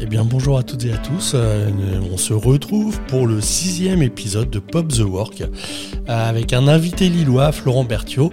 Eh 0.00 0.06
bien 0.06 0.24
bonjour 0.24 0.58
à 0.58 0.62
toutes 0.62 0.84
et 0.84 0.92
à 0.92 0.96
tous, 0.96 1.32
Euh, 1.34 1.68
on 2.12 2.16
se 2.16 2.32
retrouve 2.32 3.00
pour 3.08 3.26
le 3.26 3.40
sixième 3.40 4.00
épisode 4.00 4.48
de 4.48 4.60
Pop 4.60 4.86
the 4.88 5.00
Work 5.00 5.40
euh, 5.40 5.48
avec 6.06 6.52
un 6.52 6.68
invité 6.68 7.08
lillois, 7.08 7.50
Florent 7.50 7.82
Berthiaud, 7.82 8.32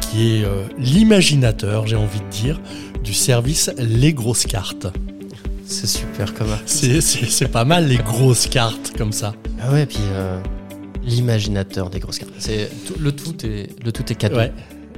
qui 0.00 0.36
est 0.36 0.44
euh, 0.44 0.64
l'imaginateur, 0.78 1.86
j'ai 1.86 1.96
envie 1.96 2.20
de 2.20 2.28
dire, 2.28 2.60
du 3.02 3.14
service 3.14 3.70
Les 3.78 4.12
Grosses 4.12 4.44
Cartes. 4.44 4.88
C'est 5.64 5.86
super 5.86 6.34
comme. 6.34 6.48
C'est, 6.66 7.48
pas 7.48 7.64
mal 7.64 7.86
les 7.86 7.96
grosses 7.98 8.48
cartes 8.48 8.92
comme 8.98 9.12
ça. 9.12 9.34
Ah 9.62 9.72
ouais, 9.72 9.86
puis 9.86 10.00
euh, 10.12 10.40
l'imaginateur 11.04 11.90
des 11.90 12.00
grosses 12.00 12.18
cartes. 12.18 12.32
Le 12.98 13.12
tout 13.12 13.46
est 13.46 13.68
le 13.84 13.92
tout 13.92 14.10
est 14.10 14.16
cadeau. 14.16 14.36
Ouais. 14.36 14.52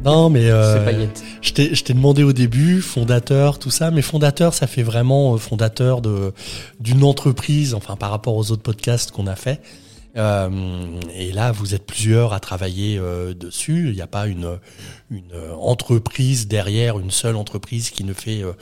Non 0.04 0.30
mais 0.30 0.50
euh, 0.50 1.06
je 1.40 1.52
t'ai, 1.52 1.74
je 1.74 1.84
t'ai 1.84 1.94
demandé 1.94 2.24
au 2.24 2.32
début, 2.32 2.82
fondateur, 2.82 3.58
tout 3.58 3.70
ça, 3.70 3.90
mais 3.90 4.02
fondateur, 4.02 4.52
ça 4.52 4.66
fait 4.66 4.82
vraiment 4.82 5.34
euh, 5.34 5.38
fondateur 5.38 6.02
de, 6.02 6.32
d'une 6.80 7.04
entreprise, 7.04 7.74
enfin 7.74 7.96
par 7.96 8.10
rapport 8.10 8.34
aux 8.34 8.50
autres 8.50 8.62
podcasts 8.62 9.12
qu'on 9.12 9.26
a 9.26 9.36
fait. 9.36 9.60
Euh, 10.16 11.00
et 11.14 11.32
là, 11.32 11.52
vous 11.52 11.74
êtes 11.74 11.86
plusieurs 11.86 12.32
à 12.32 12.40
travailler 12.40 12.98
euh, 12.98 13.32
dessus. 13.32 13.88
Il 13.88 13.94
n'y 13.94 14.02
a 14.02 14.06
pas 14.06 14.26
une, 14.26 14.58
une 15.10 15.32
entreprise 15.58 16.48
derrière, 16.48 16.98
une 16.98 17.10
seule 17.10 17.36
entreprise 17.36 17.90
qui 17.90 18.04
ne 18.04 18.12
fait 18.12 18.42
euh, 18.42 18.52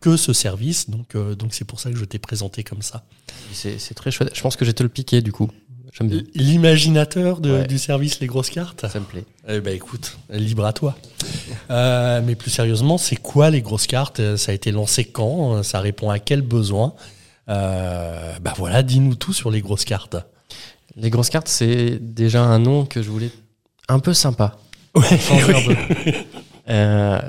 que 0.00 0.16
ce 0.16 0.32
service. 0.32 0.90
Donc, 0.90 1.14
euh, 1.14 1.34
donc 1.34 1.54
c'est 1.54 1.64
pour 1.64 1.80
ça 1.80 1.90
que 1.90 1.96
je 1.96 2.04
t'ai 2.04 2.18
présenté 2.18 2.62
comme 2.62 2.82
ça. 2.82 3.04
C'est 3.52 3.78
c'est 3.78 3.94
très 3.94 4.10
chouette. 4.10 4.30
Je 4.34 4.40
pense 4.42 4.56
que 4.56 4.64
je 4.64 4.70
vais 4.70 4.74
te 4.74 4.82
le 4.82 4.88
piquer 4.88 5.22
du 5.22 5.32
coup. 5.32 5.50
J'aime 5.96 6.08
bien. 6.08 6.22
L'imaginateur 6.34 7.40
Ouais. 7.40 7.66
du 7.66 7.78
service 7.78 8.18
Les 8.20 8.26
Grosses 8.26 8.50
Cartes 8.50 8.84
Ça 8.88 8.98
me 8.98 9.04
plaît. 9.04 9.24
Eh 9.48 9.60
ben 9.60 9.74
écoute, 9.74 10.18
libre 10.30 10.64
à 10.66 10.72
toi. 10.72 10.96
Euh, 11.70 12.20
mais 12.24 12.34
plus 12.34 12.50
sérieusement, 12.50 12.98
c'est 12.98 13.16
quoi 13.16 13.50
les 13.50 13.62
grosses 13.62 13.86
cartes? 13.86 14.18
Euh, 14.20 14.36
Ça 14.36 14.50
a 14.50 14.54
été 14.54 14.72
lancé 14.72 15.04
quand? 15.04 15.62
Ça 15.62 15.78
répond 15.80 16.10
à 16.10 16.18
quel 16.18 16.42
besoin? 16.42 16.94
Euh, 17.48 18.32
Bah 18.42 18.54
voilà, 18.56 18.82
dis-nous 18.82 19.14
tout 19.14 19.32
sur 19.32 19.50
les 19.52 19.60
grosses 19.60 19.84
cartes. 19.84 20.16
Les 20.96 21.10
grosses 21.10 21.30
cartes, 21.30 21.48
c'est 21.48 21.98
déjà 22.00 22.42
un 22.42 22.58
nom 22.58 22.84
que 22.86 23.00
je 23.02 23.10
voulais 23.10 23.30
un 23.88 23.98
peu 24.00 24.14
sympa. 24.14 24.56
Ouais, 24.96 25.18
Changer 25.18 25.54
un 25.54 25.62
peu. 25.66 25.76
Euh, 26.70 27.20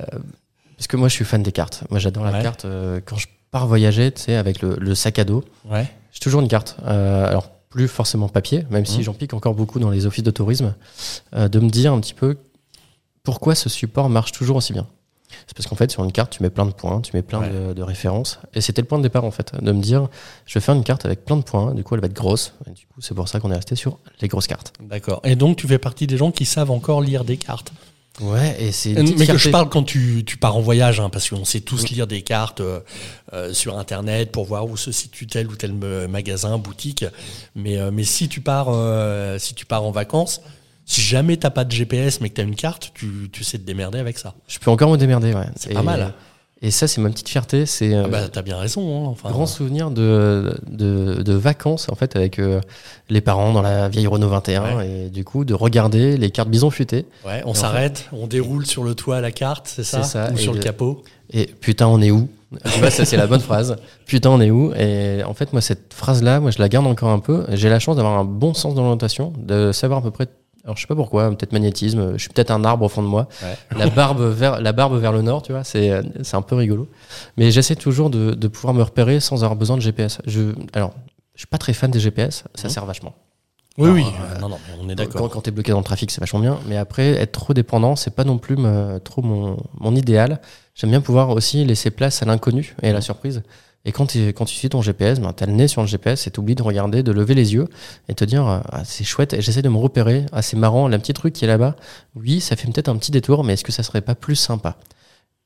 parce 0.77 0.87
que 0.87 0.97
moi, 0.97 1.07
je 1.07 1.13
suis 1.13 1.25
fan 1.25 1.43
des 1.43 1.51
cartes. 1.51 1.83
Moi, 1.91 1.99
j'adore 1.99 2.23
la 2.25 2.31
Ouais. 2.31 2.41
carte. 2.41 2.65
Euh, 2.65 2.99
quand 3.05 3.17
je 3.17 3.27
pars 3.51 3.67
voyager, 3.67 4.11
tu 4.11 4.21
sais, 4.23 4.35
avec 4.35 4.61
le, 4.61 4.75
le 4.79 4.95
sac 4.95 5.19
à 5.19 5.23
dos, 5.23 5.43
ouais. 5.69 5.87
J'ai 6.11 6.19
toujours 6.19 6.41
une 6.41 6.47
carte. 6.47 6.77
Euh, 6.85 7.27
alors, 7.27 7.51
plus 7.75 7.87
forcément 7.89 8.29
papier, 8.29 8.65
même 8.69 8.85
si 8.85 8.99
Mhm. 8.99 9.03
j'en 9.03 9.13
pique 9.13 9.33
encore 9.33 9.53
beaucoup 9.53 9.79
dans 9.79 9.89
les 9.89 10.05
offices 10.05 10.23
de 10.23 10.31
tourisme, 10.31 10.75
euh, 11.35 11.49
de 11.49 11.59
me 11.59 11.69
dire 11.69 11.91
un 11.91 11.99
petit 11.99 12.13
peu 12.13 12.37
pourquoi 13.23 13.53
ce 13.53 13.67
support 13.67 14.07
marche 14.09 14.31
toujours 14.31 14.55
aussi 14.55 14.71
bien. 14.71 14.87
C'est 15.45 15.53
parce 15.57 15.67
qu'en 15.67 15.75
fait, 15.75 15.91
sur 15.91 16.01
une 16.05 16.13
carte, 16.13 16.31
tu 16.31 16.41
mets 16.41 16.49
plein 16.49 16.65
de 16.65 16.71
points, 16.71 17.01
tu 17.01 17.11
mets 17.13 17.21
plein 17.21 17.41
Ouais. 17.41 17.49
de, 17.49 17.73
de 17.73 17.81
références. 17.83 18.39
Et 18.53 18.61
c'était 18.61 18.81
le 18.81 18.87
point 18.87 18.97
de 18.97 19.03
départ, 19.03 19.25
en 19.25 19.31
fait, 19.31 19.51
de 19.61 19.71
me 19.73 19.81
dire 19.81 20.07
je 20.45 20.53
vais 20.53 20.61
faire 20.61 20.73
une 20.75 20.85
carte 20.85 21.03
avec 21.03 21.25
plein 21.25 21.35
de 21.35 21.41
points, 21.41 21.73
du 21.73 21.83
coup, 21.83 21.95
elle 21.95 22.01
va 22.01 22.07
être 22.07 22.13
grosse. 22.13 22.53
Et 22.65 22.71
du 22.71 22.85
coup, 22.87 23.01
c'est 23.01 23.13
pour 23.13 23.27
ça 23.27 23.41
qu'on 23.41 23.51
est 23.51 23.55
resté 23.55 23.75
sur 23.75 23.99
les 24.21 24.29
grosses 24.29 24.47
cartes. 24.47 24.71
D'accord. 24.79 25.19
Et 25.25 25.35
donc 25.35 25.57
tu 25.57 25.67
fais 25.67 25.79
partie 25.79 26.07
des 26.07 26.15
gens 26.15 26.31
qui 26.31 26.45
savent 26.45 26.71
encore 26.71 27.01
lire 27.01 27.25
des 27.25 27.35
cartes. 27.35 27.73
Ouais, 28.21 28.55
et 28.59 28.71
c'est 28.71 28.93
une 28.93 29.17
Mais 29.17 29.27
que 29.27 29.37
je 29.37 29.49
parle 29.49 29.67
quand 29.69 29.83
tu, 29.83 30.23
tu 30.25 30.37
pars 30.37 30.55
en 30.55 30.61
voyage, 30.61 30.99
hein, 30.99 31.09
parce 31.09 31.29
qu'on 31.29 31.43
sait 31.43 31.59
tous 31.59 31.89
lire 31.89 32.07
des 32.07 32.21
cartes 32.21 32.61
euh, 32.61 32.79
euh, 33.33 33.53
sur 33.53 33.77
Internet 33.77 34.31
pour 34.31 34.45
voir 34.45 34.65
où 34.67 34.77
se 34.77 34.91
situe 34.91 35.27
tel 35.27 35.47
ou 35.47 35.55
tel 35.55 35.73
magasin, 35.73 36.57
boutique. 36.57 37.05
Mais, 37.55 37.77
euh, 37.77 37.91
mais 37.91 38.03
si 38.03 38.29
tu 38.29 38.39
pars, 38.39 38.67
euh, 38.69 39.37
si 39.37 39.53
tu 39.53 39.65
pars 39.65 39.83
en 39.83 39.91
vacances, 39.91 40.41
si 40.85 41.01
jamais 41.01 41.35
t'as 41.35 41.49
pas 41.49 41.65
de 41.65 41.71
GPS 41.71 42.21
mais 42.21 42.29
que 42.29 42.35
t'as 42.35 42.43
une 42.43 42.55
carte, 42.55 42.91
tu, 42.93 43.29
tu 43.31 43.43
sais 43.43 43.57
te 43.57 43.63
démerder 43.63 43.99
avec 43.99 44.17
ça. 44.17 44.33
Je 44.47 44.59
peux 44.59 44.71
encore 44.71 44.91
me 44.91 44.97
démerder, 44.97 45.33
ouais. 45.33 45.47
C'est 45.57 45.73
pas 45.73 45.81
mal. 45.83 46.13
Et 46.61 46.71
ça, 46.71 46.87
c'est 46.87 47.01
ma 47.01 47.09
petite 47.09 47.27
fierté. 47.29 47.65
C'est 47.65 47.93
euh, 47.93 48.03
Ah 48.05 48.07
bah 48.07 48.27
t'as 48.31 48.41
bien 48.41 48.57
raison. 48.57 49.05
Hein, 49.05 49.09
enfin, 49.09 49.29
grand 49.29 49.45
souvenir 49.45 49.91
de, 49.91 50.57
de, 50.69 51.21
de 51.21 51.33
vacances 51.33 51.89
en 51.89 51.95
fait 51.95 52.15
avec 52.15 52.39
euh, 52.39 52.61
les 53.09 53.21
parents 53.21 53.51
dans 53.53 53.61
la 53.61 53.89
vieille 53.89 54.07
Renault 54.07 54.29
21 54.29 54.79
et 54.81 55.09
du 55.09 55.23
coup 55.25 55.43
de 55.45 55.53
regarder 55.53 56.17
les 56.17 56.31
cartes 56.31 56.49
bison 56.49 56.69
futées 56.69 57.05
ouais, 57.25 57.41
on 57.45 57.53
s'arrête, 57.53 58.09
on 58.13 58.25
déroule 58.25 58.65
sur 58.65 58.83
le 58.83 58.95
toit 58.95 59.19
la 59.21 59.31
carte, 59.31 59.67
c'est 59.67 59.83
ça, 59.83 60.01
ça, 60.03 60.31
Ou 60.33 60.37
sur 60.37 60.53
le 60.53 60.59
le- 60.59 60.63
capot? 60.63 61.03
et 61.31 61.45
putain 61.47 61.87
on 61.87 62.01
est 62.01 62.11
où? 62.11 62.29
Tu 62.73 62.79
vois 62.79 62.89
ça 62.89 63.03
c'est 63.05 63.17
la 63.17 63.27
bonne 63.27 63.41
phrase 63.41 63.75
putain 64.05 64.29
on 64.29 64.39
est 64.39 64.49
où? 64.51 64.73
Et 64.75 65.23
en 65.25 65.33
fait 65.33 65.51
moi 65.51 65.61
cette 65.61 65.93
phrase 65.93 66.23
là 66.23 66.39
moi 66.39 66.51
je 66.51 66.59
la 66.59 66.69
garde 66.69 66.87
encore 66.87 67.09
un 67.09 67.19
peu 67.19 67.45
j'ai 67.51 67.69
la 67.69 67.79
chance 67.79 67.97
d'avoir 67.97 68.17
un 68.17 68.23
bon 68.25 68.53
sens 68.53 68.75
d'orientation 68.75 69.33
de 69.37 69.71
savoir 69.73 69.99
à 69.99 70.03
peu 70.03 70.11
près 70.11 70.27
alors 70.65 70.75
je 70.75 70.81
sais 70.81 70.87
pas 70.87 70.95
pourquoi 70.95 71.29
peut-être 71.29 71.53
magnétisme 71.53 72.13
je 72.13 72.17
suis 72.17 72.29
peut-être 72.29 72.51
un 72.51 72.63
arbre 72.65 72.85
au 72.85 72.89
fond 72.89 73.01
de 73.03 73.07
moi 73.07 73.27
Ouais. 73.43 73.55
la 73.77 73.87
barbe 73.87 74.21
vers 74.21 74.59
la 74.59 74.71
barbe 74.73 74.97
vers 74.99 75.11
le 75.13 75.21
nord 75.21 75.41
tu 75.43 75.51
vois 75.53 75.63
c'est 75.63 75.91
euh, 75.91 76.01
c'est 76.23 76.35
un 76.35 76.41
peu 76.41 76.55
rigolo 76.55 76.87
mais 77.37 77.51
j'essaie 77.51 77.75
toujours 77.75 78.09
de, 78.09 78.31
de 78.33 78.47
pouvoir 78.47 78.73
me 78.73 78.81
repérer 78.83 79.19
sans 79.19 79.43
avoir 79.43 79.55
besoin 79.55 79.77
de 79.77 79.81
GPS 79.81 80.19
je 80.25 80.53
alors 80.73 80.93
je 81.35 81.41
suis 81.41 81.47
pas 81.47 81.57
très 81.57 81.73
fan 81.73 81.91
des 81.91 81.99
GPS 81.99 82.43
ça 82.55 82.67
Mhm. 82.67 82.73
sert 82.73 82.85
vachement 82.85 83.13
Oui, 83.77 83.89
Alors, 83.89 83.95
oui. 83.97 84.05
euh, 84.35 84.39
non, 84.39 84.49
non, 84.49 84.57
on 84.79 84.89
est 84.89 84.95
Quand, 84.95 85.03
d'accord. 85.03 85.29
quand 85.29 85.41
t'es 85.41 85.51
bloqué 85.51 85.71
dans 85.73 85.79
le 85.79 85.83
trafic, 85.83 86.09
c'est 86.09 86.21
vachement 86.21 86.39
bien. 86.39 86.57
Mais 86.69 86.77
après, 86.77 87.07
être 87.09 87.33
trop 87.33 87.53
dépendant, 87.53 87.97
c'est 87.97 88.15
pas 88.15 88.23
non 88.23 88.37
plus 88.37 88.55
me- 88.55 88.99
trop 88.99 89.21
mon, 89.21 89.57
mon 89.81 89.93
idéal. 89.97 90.39
J'aime 90.75 90.91
bien 90.91 91.01
pouvoir 91.01 91.29
aussi 91.31 91.65
laisser 91.65 91.91
place 91.91 92.23
à 92.23 92.25
l'inconnu 92.25 92.73
et 92.83 92.89
à 92.91 92.93
la 92.93 93.01
surprise. 93.01 93.43
Et 93.87 93.91
quand, 93.91 94.07
tu- 94.07 94.29
quand 94.33 94.45
tu 94.45 94.55
suis 94.55 94.67
ton 94.69 94.81
GPS, 94.81 95.19
ben, 95.19 95.31
t'as 95.33 95.45
le 95.45 95.51
nez 95.53 95.67
sur 95.67 95.81
le 95.81 95.87
GPS 95.87 96.25
et 96.27 96.31
t'oublies 96.31 96.55
de 96.55 96.63
regarder, 96.63 97.03
de 97.03 97.11
lever 97.11 97.35
les 97.35 97.53
yeux 97.53 97.67
et 98.09 98.15
te 98.15 98.25
dire 98.25 98.43
ah, 98.47 98.81
c'est 98.83 99.03
chouette. 99.03 99.33
Et 99.33 99.41
j'essaie 99.41 99.61
de 99.61 99.69
me 99.69 99.77
repérer. 99.77 100.25
Ah, 100.31 100.41
c'est 100.41 100.57
marrant, 100.57 100.87
le 100.87 100.97
petit 100.97 101.13
truc 101.13 101.33
qui 101.33 101.45
est 101.45 101.47
là-bas. 101.47 101.75
Oui, 102.15 102.41
ça 102.41 102.55
fait 102.55 102.67
peut-être 102.71 102.89
un 102.89 102.95
petit 102.97 103.11
détour, 103.11 103.43
mais 103.43 103.53
est-ce 103.53 103.63
que 103.63 103.71
ça 103.71 103.83
serait 103.83 104.01
pas 104.01 104.15
plus 104.15 104.35
sympa? 104.35 104.77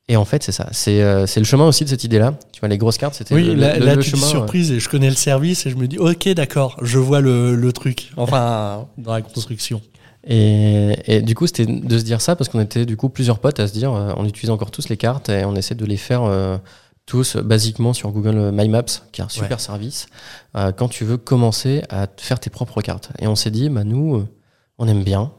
Et 0.08 0.16
en 0.16 0.24
fait, 0.24 0.42
c'est 0.42 0.52
ça. 0.52 0.68
C'est 0.72 1.02
euh, 1.02 1.26
le 1.36 1.44
chemin 1.44 1.66
aussi 1.68 1.84
de 1.84 1.88
cette 1.90 2.02
idée-là. 2.02 2.34
Tu 2.50 2.60
vois, 2.60 2.68
les 2.68 2.78
grosses 2.78 2.98
cartes, 2.98 3.14
c'était 3.14 3.34
Oui, 3.34 3.44
le, 3.44 3.54
là, 3.54 3.78
le- 3.78 3.84
là, 3.84 3.94
le 3.94 4.02
tu 4.02 4.10
chemin. 4.10 4.26
euh, 4.26 4.30
surprise 4.30 4.72
et 4.72 4.80
je 4.80 4.88
connais 4.88 5.08
le 5.10 5.14
service 5.14 5.66
et 5.66 5.70
je 5.70 5.76
me 5.76 5.86
dis 5.86 5.98
ok 5.98 6.28
d'accord, 6.30 6.76
je 6.82 6.98
vois 6.98 7.20
le, 7.20 7.54
le 7.54 7.72
truc. 7.72 8.10
Enfin, 8.16 8.88
dans 8.98 9.12
la 9.12 9.22
construction. 9.22 9.80
Et, 10.26 10.96
et 11.06 11.22
du 11.22 11.34
coup, 11.34 11.46
c'était 11.46 11.66
de 11.66 11.98
se 11.98 12.04
dire 12.04 12.20
ça 12.20 12.36
parce 12.36 12.48
qu'on 12.50 12.60
était 12.60 12.86
du 12.86 12.96
coup 12.96 13.08
plusieurs 13.08 13.38
potes 13.38 13.60
à 13.60 13.68
se 13.68 13.72
dire, 13.72 13.92
euh, 13.92 14.12
on 14.16 14.24
utilise 14.26 14.50
encore 14.50 14.70
tous 14.70 14.88
les 14.88 14.96
cartes 14.96 15.28
et 15.28 15.44
on 15.44 15.54
essaie 15.56 15.74
de 15.74 15.84
les 15.84 15.96
faire 15.96 16.22
euh, 16.24 16.58
tous 17.10 17.36
euh, 17.36 17.42
basiquement 17.42 17.92
sur 17.92 18.10
Google 18.12 18.50
My 18.52 18.68
Maps, 18.68 18.84
qui 19.12 19.20
est 19.20 19.24
un 19.24 19.28
super 19.28 19.58
Ouais. 19.58 19.62
service, 19.62 20.06
euh, 20.56 20.70
quand 20.72 20.88
tu 20.88 21.04
veux 21.04 21.16
commencer 21.16 21.82
à 21.90 22.06
faire 22.16 22.38
tes 22.38 22.50
propres 22.50 22.80
cartes. 22.82 23.10
Et 23.18 23.26
on 23.26 23.34
s'est 23.34 23.50
dit, 23.50 23.68
bah 23.68 23.82
nous, 23.84 24.16
euh, 24.16 24.28
on 24.78 24.86
aime 24.86 25.02
bien, 25.02 25.32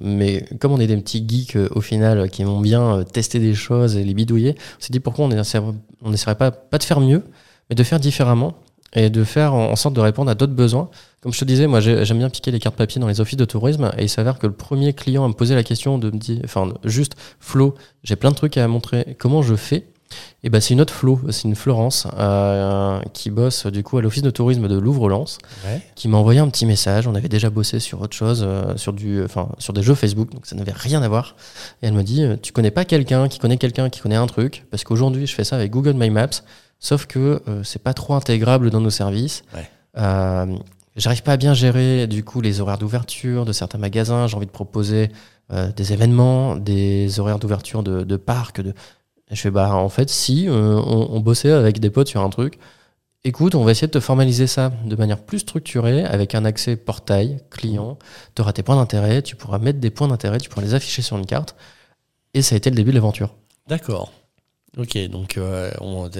mais 0.00 0.44
comme 0.60 0.72
on 0.72 0.80
est 0.80 0.86
des 0.86 0.96
petits 0.98 1.24
geeks 1.26 1.56
euh, 1.56 1.68
au 1.74 1.80
final 1.80 2.18
euh, 2.20 2.26
qui 2.26 2.42
aiment 2.42 2.60
bien 2.62 2.98
euh, 2.98 3.02
tester 3.04 3.38
des 3.38 3.54
choses 3.54 3.96
et 3.96 4.04
les 4.04 4.12
bidouiller, 4.14 4.54
on 4.78 4.82
s'est 4.82 4.92
dit 4.92 5.00
pourquoi 5.00 5.24
on 5.24 5.28
n'essaierait 5.28 6.34
pas, 6.34 6.50
pas 6.50 6.78
de 6.78 6.82
faire 6.84 7.00
mieux, 7.00 7.22
mais 7.70 7.76
de 7.76 7.82
faire 7.82 7.98
différemment 8.00 8.54
et 8.96 9.08
de 9.10 9.24
faire 9.24 9.54
en 9.54 9.70
en 9.72 9.76
sorte 9.76 9.94
de 9.94 10.00
répondre 10.00 10.30
à 10.30 10.34
d'autres 10.34 10.52
besoins. 10.52 10.88
Comme 11.22 11.32
je 11.32 11.38
te 11.40 11.44
disais, 11.46 11.66
moi 11.66 11.80
j'ai- 11.80 12.04
j'aime 12.04 12.18
bien 12.18 12.28
piquer 12.30 12.50
les 12.50 12.60
cartes 12.60 12.76
papier 12.76 13.00
dans 13.00 13.08
les 13.08 13.20
offices 13.20 13.38
de 13.38 13.44
tourisme 13.46 13.90
et 13.96 14.02
il 14.04 14.08
s'avère 14.08 14.38
que 14.38 14.46
le 14.46 14.52
premier 14.52 14.92
client 14.92 15.24
à 15.24 15.28
me 15.28 15.32
poser 15.32 15.54
la 15.54 15.62
question 15.64 15.96
de 15.98 16.10
me 16.10 16.18
dire, 16.18 16.40
enfin 16.44 16.72
juste 16.84 17.14
Flo, 17.40 17.74
j'ai 18.02 18.14
plein 18.16 18.30
de 18.30 18.36
trucs 18.36 18.56
à 18.58 18.68
montrer, 18.68 19.16
comment 19.18 19.42
je 19.42 19.54
fais 19.56 19.86
et 20.42 20.50
ben 20.50 20.60
c'est 20.60 20.74
une 20.74 20.80
autre 20.80 20.92
Flo, 20.92 21.20
c'est 21.30 21.44
une 21.44 21.54
Florence 21.54 22.06
euh, 22.18 23.00
qui 23.12 23.30
bosse 23.30 23.66
du 23.66 23.82
coup 23.82 23.98
à 23.98 24.02
l'office 24.02 24.22
de 24.22 24.30
tourisme 24.30 24.68
de 24.68 24.78
Louvre-Lens, 24.78 25.38
Ouais. 25.64 25.80
qui 25.94 26.08
m'a 26.08 26.18
envoyé 26.18 26.38
un 26.40 26.48
petit 26.48 26.66
message. 26.66 27.06
On 27.08 27.14
avait 27.14 27.28
déjà 27.28 27.50
bossé 27.50 27.80
sur 27.80 28.00
autre 28.00 28.14
chose, 28.16 28.44
euh, 28.46 28.76
sur 28.76 28.92
du, 28.92 29.22
enfin 29.24 29.48
sur 29.58 29.72
des 29.72 29.82
jeux 29.82 29.94
Facebook, 29.94 30.30
donc 30.32 30.46
ça 30.46 30.54
n'avait 30.56 30.72
rien 30.72 31.02
à 31.02 31.08
voir. 31.08 31.34
Et 31.82 31.86
elle 31.86 31.94
me 31.94 32.02
dit, 32.02 32.22
euh, 32.22 32.36
tu 32.40 32.52
connais 32.52 32.70
pas 32.70 32.84
quelqu'un 32.84 33.28
qui 33.28 33.38
connaît 33.38 33.56
quelqu'un 33.56 33.88
qui 33.90 34.00
connaît 34.00 34.16
un 34.16 34.26
truc? 34.26 34.66
Parce 34.70 34.84
qu'aujourd'hui 34.84 35.26
je 35.26 35.34
fais 35.34 35.44
ça 35.44 35.56
avec 35.56 35.70
Google 35.70 35.94
My 35.94 36.10
Maps, 36.10 36.42
sauf 36.78 37.06
que 37.06 37.42
euh, 37.48 37.62
c'est 37.64 37.82
pas 37.82 37.94
trop 37.94 38.14
intégrable 38.14 38.70
dans 38.70 38.80
nos 38.80 38.90
services. 38.90 39.42
Ouais. 39.54 39.68
Euh, 39.98 40.46
J'arrive 40.96 41.24
pas 41.24 41.32
à 41.32 41.36
bien 41.36 41.54
gérer 41.54 42.06
du 42.06 42.22
coup 42.22 42.40
les 42.40 42.60
horaires 42.60 42.78
d'ouverture 42.78 43.44
de 43.44 43.52
certains 43.52 43.78
magasins. 43.78 44.28
J'ai 44.28 44.36
envie 44.36 44.46
de 44.46 44.50
proposer 44.52 45.10
euh, 45.52 45.72
des 45.72 45.92
événements, 45.92 46.54
des 46.54 47.18
horaires 47.18 47.40
d'ouverture 47.40 47.82
de, 47.82 48.04
de 48.04 48.16
parcs. 48.16 48.60
De... 48.60 48.74
Et 49.34 49.36
je 49.36 49.40
fais 49.42 49.50
bah 49.50 49.74
en 49.74 49.88
fait 49.88 50.10
si 50.10 50.48
euh, 50.48 50.76
on, 50.76 51.08
on 51.10 51.18
bossait 51.18 51.50
avec 51.50 51.80
des 51.80 51.90
potes 51.90 52.06
sur 52.06 52.20
un 52.20 52.30
truc. 52.30 52.56
Écoute, 53.24 53.56
on 53.56 53.64
va 53.64 53.72
essayer 53.72 53.88
de 53.88 53.92
te 53.92 53.98
formaliser 53.98 54.46
ça 54.46 54.70
de 54.84 54.94
manière 54.94 55.18
plus 55.20 55.40
structurée 55.40 56.04
avec 56.04 56.36
un 56.36 56.44
accès 56.44 56.76
portail 56.76 57.38
client. 57.50 57.98
Tu 58.36 58.42
auras 58.42 58.52
tes 58.52 58.62
points 58.62 58.76
d'intérêt, 58.76 59.22
tu 59.22 59.34
pourras 59.34 59.58
mettre 59.58 59.80
des 59.80 59.90
points 59.90 60.06
d'intérêt, 60.06 60.38
tu 60.38 60.48
pourras 60.48 60.62
les 60.64 60.74
afficher 60.74 61.02
sur 61.02 61.16
une 61.18 61.26
carte. 61.26 61.56
Et 62.32 62.42
ça 62.42 62.54
a 62.54 62.58
été 62.58 62.70
le 62.70 62.76
début 62.76 62.90
de 62.90 62.94
l'aventure. 62.94 63.34
D'accord. 63.66 64.12
Ok, 64.76 64.96
donc 65.08 65.36
euh, 65.36 65.70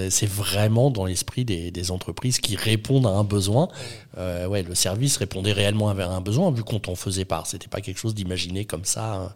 c'est 0.09 0.27
vraiment 0.29 0.91
dans 0.91 1.05
l'esprit 1.05 1.45
des, 1.45 1.71
des 1.71 1.91
entreprises 1.91 2.39
qui 2.39 2.57
répondent 2.57 3.05
à 3.07 3.11
un 3.11 3.23
besoin. 3.23 3.69
Euh, 4.17 4.45
ouais, 4.47 4.63
le 4.63 4.75
service 4.75 5.15
répondait 5.15 5.53
réellement 5.53 5.87
à 5.89 5.93
un 6.03 6.21
besoin 6.21 6.51
vu 6.51 6.63
qu'on 6.63 6.79
t'en 6.79 6.95
faisait 6.95 7.23
part. 7.25 7.47
C'était 7.47 7.67
pas 7.69 7.79
quelque 7.79 7.97
chose 7.99 8.13
d'imaginé 8.15 8.65
comme 8.65 8.83
ça. 8.83 9.13
hein. 9.15 9.29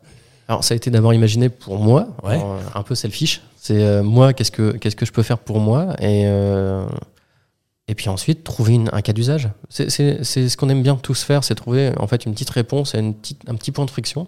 Alors 0.50 0.64
ça 0.66 0.74
a 0.74 0.78
été 0.78 0.90
d'abord 0.90 1.14
imaginé 1.14 1.48
pour 1.50 1.78
moi, 1.80 2.08
Ouais. 2.24 2.42
un 2.74 2.82
peu 2.84 2.96
selfish. 2.96 3.42
C'est 3.62 3.84
euh, 3.84 4.04
moi, 4.04 4.34
qu'est-ce 4.34 4.52
que 4.52 4.72
qu'est-ce 4.78 4.96
que 4.96 5.06
je 5.06 5.12
peux 5.12 5.24
faire 5.24 5.38
pour 5.40 5.60
moi 5.60 5.96
et 6.00 6.24
euh, 6.28 6.86
et 7.88 7.96
puis 7.96 8.08
ensuite 8.10 8.44
trouver 8.44 8.74
une- 8.76 8.90
un 8.94 9.02
cas 9.02 9.14
d'usage. 9.14 9.50
C'est 9.70 9.90
c'est- 9.90 10.24
c'est 10.24 10.48
ce 10.48 10.56
qu'on 10.58 10.70
aime 10.70 10.82
bien 10.84 10.96
tous 10.96 11.24
faire, 11.24 11.44
c'est 11.44 11.56
trouver 11.56 11.92
en 11.98 12.08
fait 12.08 12.26
une 12.26 12.34
petite 12.34 12.50
réponse 12.52 12.94
une 12.94 13.14
petite, 13.16 13.42
un 13.50 13.56
petit 13.56 13.72
point 13.72 13.86
de 13.86 13.92
friction. 13.92 14.28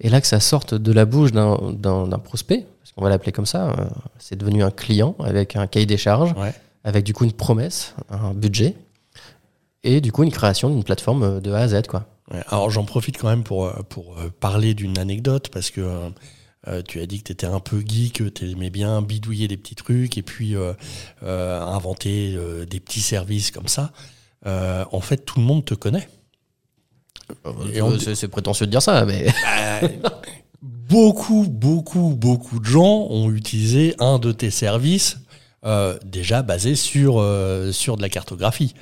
Et 0.00 0.08
là 0.10 0.20
que 0.20 0.26
ça 0.26 0.40
sorte 0.40 0.74
de 0.74 0.92
la 0.92 1.04
bouche 1.06 1.32
d'un 1.32 2.18
prospect, 2.22 2.66
parce 2.80 2.92
qu'on 2.92 3.02
va 3.02 3.08
l'appeler 3.10 3.32
comme 3.32 3.46
ça, 3.46 3.70
euh, 3.70 3.84
c'est 4.18 4.36
devenu 4.36 4.62
un 4.62 4.70
client 4.70 5.14
avec 5.20 5.56
un 5.56 5.66
cahier 5.66 5.86
des 5.86 5.96
charges. 5.98 6.32
Ouais. 6.36 6.52
avec 6.82 7.04
du 7.04 7.12
coup 7.12 7.24
une 7.24 7.32
promesse, 7.32 7.94
un 8.10 8.32
budget, 8.32 8.74
et 9.84 10.00
du 10.00 10.12
coup 10.12 10.22
une 10.22 10.30
création 10.32 10.70
d'une 10.70 10.82
plateforme 10.84 11.40
de 11.40 11.52
A 11.52 11.58
à 11.58 11.68
Z. 11.68 11.82
Quoi. 11.88 12.06
Ouais, 12.32 12.40
alors 12.48 12.70
j'en 12.70 12.84
profite 12.84 13.18
quand 13.18 13.28
même 13.28 13.42
pour, 13.42 13.70
pour 13.90 14.16
parler 14.40 14.72
d'une 14.72 14.96
anecdote, 14.98 15.48
parce 15.52 15.70
que 15.70 15.82
euh, 16.68 16.82
tu 16.86 17.00
as 17.00 17.06
dit 17.06 17.18
que 17.20 17.24
tu 17.24 17.32
étais 17.32 17.46
un 17.46 17.60
peu 17.60 17.80
geek, 17.80 18.18
que 18.18 18.24
tu 18.24 18.50
aimais 18.50 18.68
bien 18.68 19.00
bidouiller 19.00 19.48
des 19.48 19.56
petits 19.56 19.74
trucs 19.74 20.18
et 20.18 20.22
puis 20.22 20.54
euh, 20.54 20.74
euh, 21.22 21.60
inventer 21.62 22.36
des 22.68 22.80
petits 22.80 23.00
services 23.00 23.50
comme 23.50 23.68
ça. 23.68 23.92
en 24.44 25.00
fait, 25.00 25.24
tout 25.24 25.38
le 25.38 25.44
monde 25.44 25.64
te 25.64 25.74
connaît. 25.74 26.08
C'est 28.14 28.28
prétentieux 28.28 28.66
de 28.66 28.70
dire 28.70 28.82
ça, 28.82 29.04
mais. 29.04 29.28
beaucoup, 30.62 31.46
beaucoup, 31.48 32.14
beaucoup 32.16 32.58
de 32.58 32.66
gens 32.66 33.06
ont 33.08 33.30
utilisé 33.30 33.94
un 33.98 34.18
de 34.18 34.32
tes 34.32 34.50
services 34.50 35.18
déjà 36.04 36.42
basé 36.42 36.74
sur, 36.74 37.24
sur 37.72 37.96
de 37.96 38.02
la 38.02 38.08
cartographie. 38.08 38.74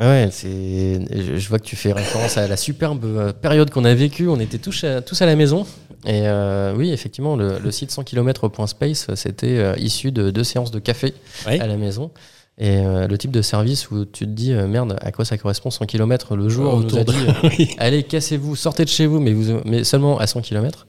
Ouais, 0.00 0.30
c'est. 0.32 1.36
Je 1.36 1.48
vois 1.48 1.58
que 1.58 1.66
tu 1.66 1.76
fais 1.76 1.92
référence 1.92 2.38
à 2.38 2.48
la 2.48 2.56
superbe 2.56 3.32
période 3.32 3.70
qu'on 3.70 3.84
a 3.84 3.92
vécue. 3.92 4.26
On 4.26 4.40
était 4.40 4.58
tous 4.58 4.84
à, 4.84 5.02
tous 5.02 5.20
à 5.20 5.26
la 5.26 5.36
maison. 5.36 5.66
Et 6.04 6.22
euh, 6.26 6.74
oui, 6.76 6.90
effectivement, 6.90 7.36
le, 7.36 7.70
site 7.70 7.90
100 7.90 8.04
km.space, 8.04 9.14
c'était 9.14 9.58
euh, 9.58 9.74
issu 9.78 10.10
de 10.10 10.30
deux 10.30 10.44
séances 10.44 10.70
de 10.70 10.78
café 10.78 11.14
à 11.46 11.66
la 11.66 11.76
maison. 11.76 12.10
Et 12.58 12.78
euh, 12.78 13.08
le 13.08 13.18
type 13.18 13.30
de 13.30 13.40
service 13.40 13.90
où 13.90 14.04
tu 14.04 14.26
te 14.26 14.30
dis, 14.30 14.52
merde, 14.52 14.98
à 15.00 15.12
quoi 15.12 15.24
ça 15.24 15.38
correspond 15.38 15.70
100 15.70 15.86
km 15.86 16.36
le 16.36 16.48
jour 16.48 16.74
où 16.74 16.76
on 16.76 16.80
nous 16.80 16.98
a 16.98 17.04
dit, 17.04 17.74
allez, 17.78 18.02
cassez-vous, 18.02 18.56
sortez 18.56 18.84
de 18.84 18.90
chez 18.90 19.06
vous, 19.06 19.20
mais, 19.20 19.32
vous, 19.32 19.60
mais 19.64 19.84
seulement 19.84 20.18
à 20.18 20.26
100 20.26 20.42
km. 20.42 20.86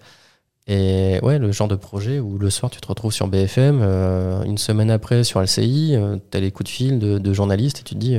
Et 0.65 1.19
ouais, 1.23 1.39
le 1.39 1.51
genre 1.51 1.67
de 1.67 1.75
projet 1.75 2.19
où 2.19 2.37
le 2.37 2.49
soir 2.49 2.71
tu 2.71 2.79
te 2.79 2.87
retrouves 2.87 3.13
sur 3.13 3.27
BFM, 3.27 3.81
une 4.45 4.57
semaine 4.57 4.91
après 4.91 5.23
sur 5.23 5.41
LCI, 5.41 5.97
tu 6.31 6.37
as 6.37 6.41
les 6.41 6.51
coups 6.51 6.69
de 6.69 6.73
fil 6.73 6.99
de, 6.99 7.17
de, 7.17 7.33
journalistes 7.33 7.79
et 7.79 7.83
tu 7.83 7.95
te 7.95 7.99
dis, 7.99 8.17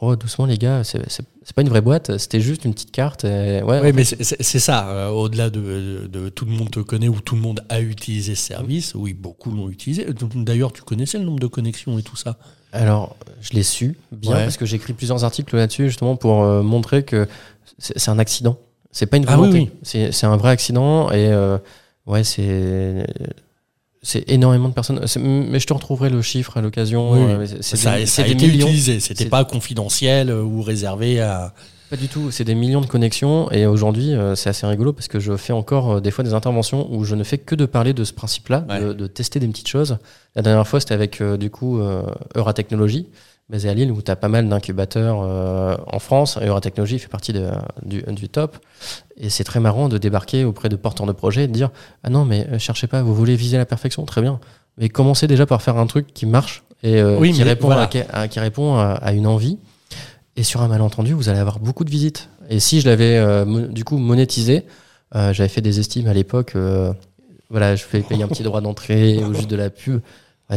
oh 0.00 0.16
doucement 0.16 0.46
les 0.46 0.58
gars, 0.58 0.82
c'est 0.84 1.52
pas 1.54 1.62
une 1.62 1.68
vraie 1.68 1.80
boîte, 1.80 2.16
c'était 2.18 2.40
juste 2.40 2.64
une 2.64 2.72
petite 2.72 2.90
carte. 2.90 3.24
ouais, 3.24 3.62
oui, 3.62 3.92
mais 3.92 4.04
c'est 4.04 4.58
ça. 4.58 4.88
Euh, 4.88 5.08
au-delà 5.08 5.50
de, 5.50 6.28
tout 6.34 6.44
le 6.44 6.52
monde 6.52 6.70
te 6.70 6.80
connaît 6.80 7.08
ou 7.08 7.20
tout 7.20 7.34
le 7.34 7.40
monde 7.40 7.64
a 7.68 7.80
utilisé 7.80 8.34
ce 8.34 8.42
service, 8.42 8.94
oui, 8.94 9.14
beaucoup 9.14 9.50
l'ont 9.50 9.68
utilisé. 9.68 10.06
D'ailleurs, 10.34 10.72
tu 10.72 10.82
connaissais 10.82 11.18
le 11.18 11.24
nombre 11.24 11.40
de 11.40 11.46
connexions 11.46 11.98
et 11.98 12.02
tout 12.02 12.16
ça? 12.16 12.36
Alors, 12.72 13.16
je 13.40 13.52
l'ai 13.52 13.62
su 13.62 13.96
bien 14.12 14.36
parce 14.36 14.56
que 14.56 14.64
j'ai 14.64 14.76
écrit 14.76 14.92
plusieurs 14.92 15.24
articles 15.24 15.56
là-dessus 15.56 15.86
justement 15.86 16.16
pour 16.16 16.42
euh, 16.42 16.62
montrer 16.62 17.02
que 17.02 17.26
c'est 17.78 18.08
un 18.08 18.18
accident. 18.18 18.58
C'est 18.92 19.06
pas 19.06 19.16
une 19.16 19.24
ah 19.26 19.36
volonté. 19.36 19.70
C'est 19.82 20.24
un 20.24 20.36
vrai 20.36 20.50
accident 20.50 21.10
et 21.10 21.28
euh, 21.28 21.58
ouais, 22.06 22.24
c'est 22.24 23.06
c'est 24.02 24.30
énormément 24.30 24.68
de 24.68 24.74
personnes. 24.74 25.04
Mais 25.18 25.60
je 25.60 25.66
te 25.66 25.72
retrouverai 25.72 26.08
le 26.08 26.22
chiffre 26.22 26.56
à 26.56 26.62
l'occasion. 26.62 27.14
Euh, 27.14 27.46
ça, 27.60 27.92
a 27.92 27.98
été 27.98 28.46
utilisé. 28.46 28.98
C'était 28.98 29.26
pas 29.26 29.44
confidentiel 29.44 30.30
euh, 30.30 30.42
ou 30.42 30.62
réservé 30.62 31.20
à. 31.20 31.52
Pas 31.90 31.96
du 31.96 32.08
tout. 32.08 32.30
C'est 32.30 32.44
des 32.44 32.54
millions 32.54 32.80
de 32.80 32.86
connexions. 32.86 33.50
Et 33.50 33.66
aujourd'hui, 33.66 34.14
euh, 34.14 34.36
c'est 34.36 34.48
assez 34.48 34.66
rigolo 34.66 34.92
parce 34.92 35.08
que 35.08 35.18
je 35.18 35.36
fais 35.36 35.52
encore 35.52 36.00
des 36.00 36.12
fois 36.12 36.24
des 36.24 36.34
interventions 36.34 36.88
où 36.92 37.04
je 37.04 37.14
ne 37.14 37.24
fais 37.24 37.36
que 37.36 37.54
de 37.54 37.66
parler 37.66 37.92
de 37.92 38.04
ce 38.04 38.12
principe-là, 38.12 38.60
de, 38.60 39.06
tester 39.06 39.40
des 39.40 39.48
petites 39.48 39.68
choses. 39.68 39.98
La 40.36 40.42
dernière 40.42 40.66
fois, 40.66 40.80
c'était 40.80 40.94
avec 40.94 41.22
du 41.22 41.50
coup 41.50 41.80
Euratechnologie 42.36 43.08
basé 43.50 43.68
à 43.68 43.74
Lille, 43.74 43.90
où 43.90 44.00
tu 44.00 44.10
as 44.10 44.16
pas 44.16 44.28
mal 44.28 44.48
d'incubateurs 44.48 45.20
euh, 45.22 45.76
en 45.86 45.98
France. 45.98 46.38
Euratechnologie 46.40 46.98
fait 46.98 47.08
partie 47.08 47.32
de, 47.32 47.48
du, 47.84 48.02
du, 48.02 48.28
top. 48.28 48.56
Et 49.16 49.28
c'est 49.28 49.44
très 49.44 49.60
marrant 49.60 49.88
de 49.88 49.98
débarquer 49.98 50.44
auprès 50.44 50.68
de 50.68 50.76
porteurs 50.76 51.06
de 51.06 51.12
projets 51.12 51.44
et 51.44 51.48
de 51.48 51.52
dire 51.52 51.70
Ah 52.04 52.10
non, 52.10 52.24
mais 52.24 52.46
euh, 52.48 52.58
cherchez 52.58 52.86
pas, 52.86 53.02
vous 53.02 53.14
voulez 53.14 53.36
viser 53.36 53.58
la 53.58 53.66
perfection, 53.66 54.04
très 54.06 54.22
bien. 54.22 54.40
Mais 54.78 54.88
commencez 54.88 55.26
déjà 55.26 55.46
par 55.46 55.60
faire 55.62 55.76
un 55.76 55.86
truc 55.86 56.14
qui 56.14 56.26
marche 56.26 56.62
et 56.82 57.00
euh, 57.00 57.20
qui, 57.20 57.42
répond 57.42 57.70
à, 57.70 57.86
qui, 57.86 58.40
répond 58.40 58.76
à, 58.78 59.12
une 59.12 59.26
envie. 59.26 59.58
Et 60.36 60.44
sur 60.44 60.62
un 60.62 60.68
malentendu, 60.68 61.12
vous 61.12 61.28
allez 61.28 61.40
avoir 61.40 61.58
beaucoup 61.58 61.84
de 61.84 61.90
visites. 61.90 62.30
Et 62.48 62.60
si 62.60 62.80
je 62.80 62.88
l'avais 62.88 63.44
du 63.68 63.84
coup 63.84 63.98
monétisé, 63.98 64.64
j'avais 65.12 65.48
fait 65.48 65.60
des 65.60 65.80
estimes 65.80 66.06
à 66.06 66.14
l'époque. 66.14 66.56
voilà, 67.50 67.76
je 67.76 67.84
fais 67.84 68.00
payer 68.00 68.22
un 68.22 68.28
petit 68.28 68.44
droit 68.44 68.62
d'entrée 68.62 69.22
ou 69.22 69.34
juste 69.34 69.50
de 69.50 69.56
la 69.56 69.68
pub. 69.68 70.00